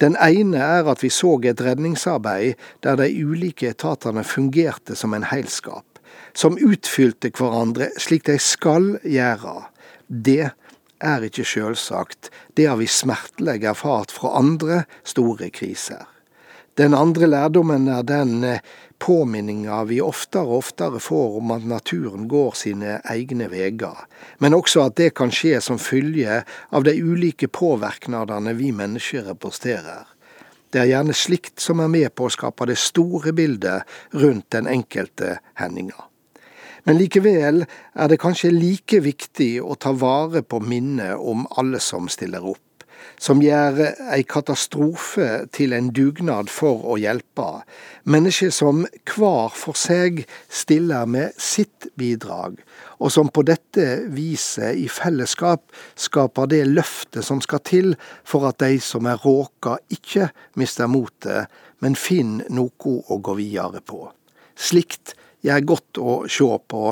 Den 0.00 0.16
ene 0.20 0.60
er 0.60 0.88
at 0.90 1.00
vi 1.00 1.08
så 1.08 1.38
et 1.48 1.60
redningsarbeid 1.62 2.58
der 2.84 2.98
de 3.00 3.08
ulike 3.24 3.70
etatene 3.70 4.24
fungerte 4.24 4.96
som 4.96 5.14
en 5.14 5.24
heilskap, 5.30 5.86
som 6.34 6.58
utfylte 6.60 7.30
hverandre 7.32 7.88
slik 7.96 8.26
de 8.26 8.36
skal 8.38 8.98
gjøre. 9.04 9.70
Det 10.08 10.50
er 11.00 11.24
ikke 11.24 11.46
sjølsagt, 11.48 12.30
det 12.56 12.68
har 12.68 12.76
vi 12.76 12.90
smertelig 12.90 13.64
erfart 13.64 14.12
fra 14.12 14.36
andre 14.36 14.84
store 15.04 15.48
kriser. 15.50 16.04
Den 16.76 16.92
andre 16.94 17.26
lærdommen 17.26 17.88
er 17.88 18.02
den 18.04 18.44
eh, 18.44 18.58
påminninga 19.00 19.78
vi 19.88 20.00
oftere 20.04 20.44
og 20.44 20.58
oftere 20.58 21.00
får 21.00 21.38
om 21.38 21.54
at 21.54 21.64
naturen 21.64 22.26
går 22.28 22.58
sine 22.60 22.98
egne 23.08 23.46
veier, 23.48 24.02
men 24.44 24.56
også 24.56 24.82
at 24.90 24.98
det 25.00 25.14
kan 25.16 25.32
skje 25.32 25.60
som 25.64 25.80
følge 25.80 26.42
av 26.44 26.84
de 26.84 26.92
ulike 27.00 27.48
påvirknadene 27.48 28.52
vi 28.58 28.74
mennesker 28.76 29.24
representerer. 29.30 30.04
Det 30.68 30.82
er 30.82 30.90
gjerne 30.90 31.16
slikt 31.16 31.64
som 31.64 31.80
er 31.80 31.88
med 31.88 32.12
på 32.12 32.26
å 32.26 32.34
skape 32.34 32.68
det 32.68 32.76
store 32.76 33.32
bildet 33.32 33.88
rundt 34.12 34.50
den 34.52 34.68
enkelte 34.68 35.38
hendinga. 35.56 35.96
Men 36.84 37.00
likevel 37.00 37.64
er 37.64 38.10
det 38.12 38.20
kanskje 38.20 38.52
like 38.52 39.00
viktig 39.00 39.62
å 39.64 39.74
ta 39.80 39.94
vare 39.96 40.44
på 40.44 40.60
minnet 40.60 41.16
om 41.16 41.48
alle 41.56 41.80
som 41.80 42.06
stiller 42.12 42.44
opp, 42.46 42.65
som 43.22 43.40
gjør 43.42 43.80
ei 44.12 44.22
katastrofe 44.28 45.46
til 45.54 45.74
en 45.76 45.88
dugnad 45.94 46.50
for 46.52 46.84
å 46.84 46.96
hjelpe, 47.00 47.62
mennesker 48.04 48.52
som 48.54 48.84
hver 49.08 49.54
for 49.56 49.78
seg 49.78 50.24
stiller 50.52 51.08
med 51.10 51.36
sitt 51.40 51.88
bidrag, 51.98 52.58
og 53.00 53.12
som 53.12 53.30
på 53.32 53.44
dette 53.46 53.86
viset 54.12 54.76
i 54.78 54.86
fellesskap 54.92 55.64
skaper 55.96 56.50
det 56.52 56.64
løftet 56.68 57.24
som 57.26 57.42
skal 57.44 57.62
til 57.66 57.94
for 58.24 58.48
at 58.48 58.60
de 58.62 58.80
som 58.82 59.08
er 59.08 59.20
råka, 59.24 59.78
ikke 59.92 60.30
mister 60.60 60.90
motet, 60.90 61.52
men 61.84 61.96
finner 61.98 62.48
noe 62.52 62.98
å 63.12 63.20
gå 63.20 63.36
videre 63.38 63.82
på. 63.84 64.06
Slikt 64.56 65.14
gjør 65.44 65.64
godt 65.72 66.00
å 66.00 66.18
se 66.32 66.48
på, 66.68 66.82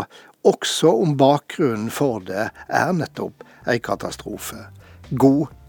også 0.44 0.90
om 1.00 1.14
bakgrunnen 1.16 1.88
for 1.92 2.20
det 2.28 2.50
er 2.68 2.96
nettopp 2.96 3.44
ei 3.70 3.78
katastrofe. 3.80 4.66
God 5.10 5.48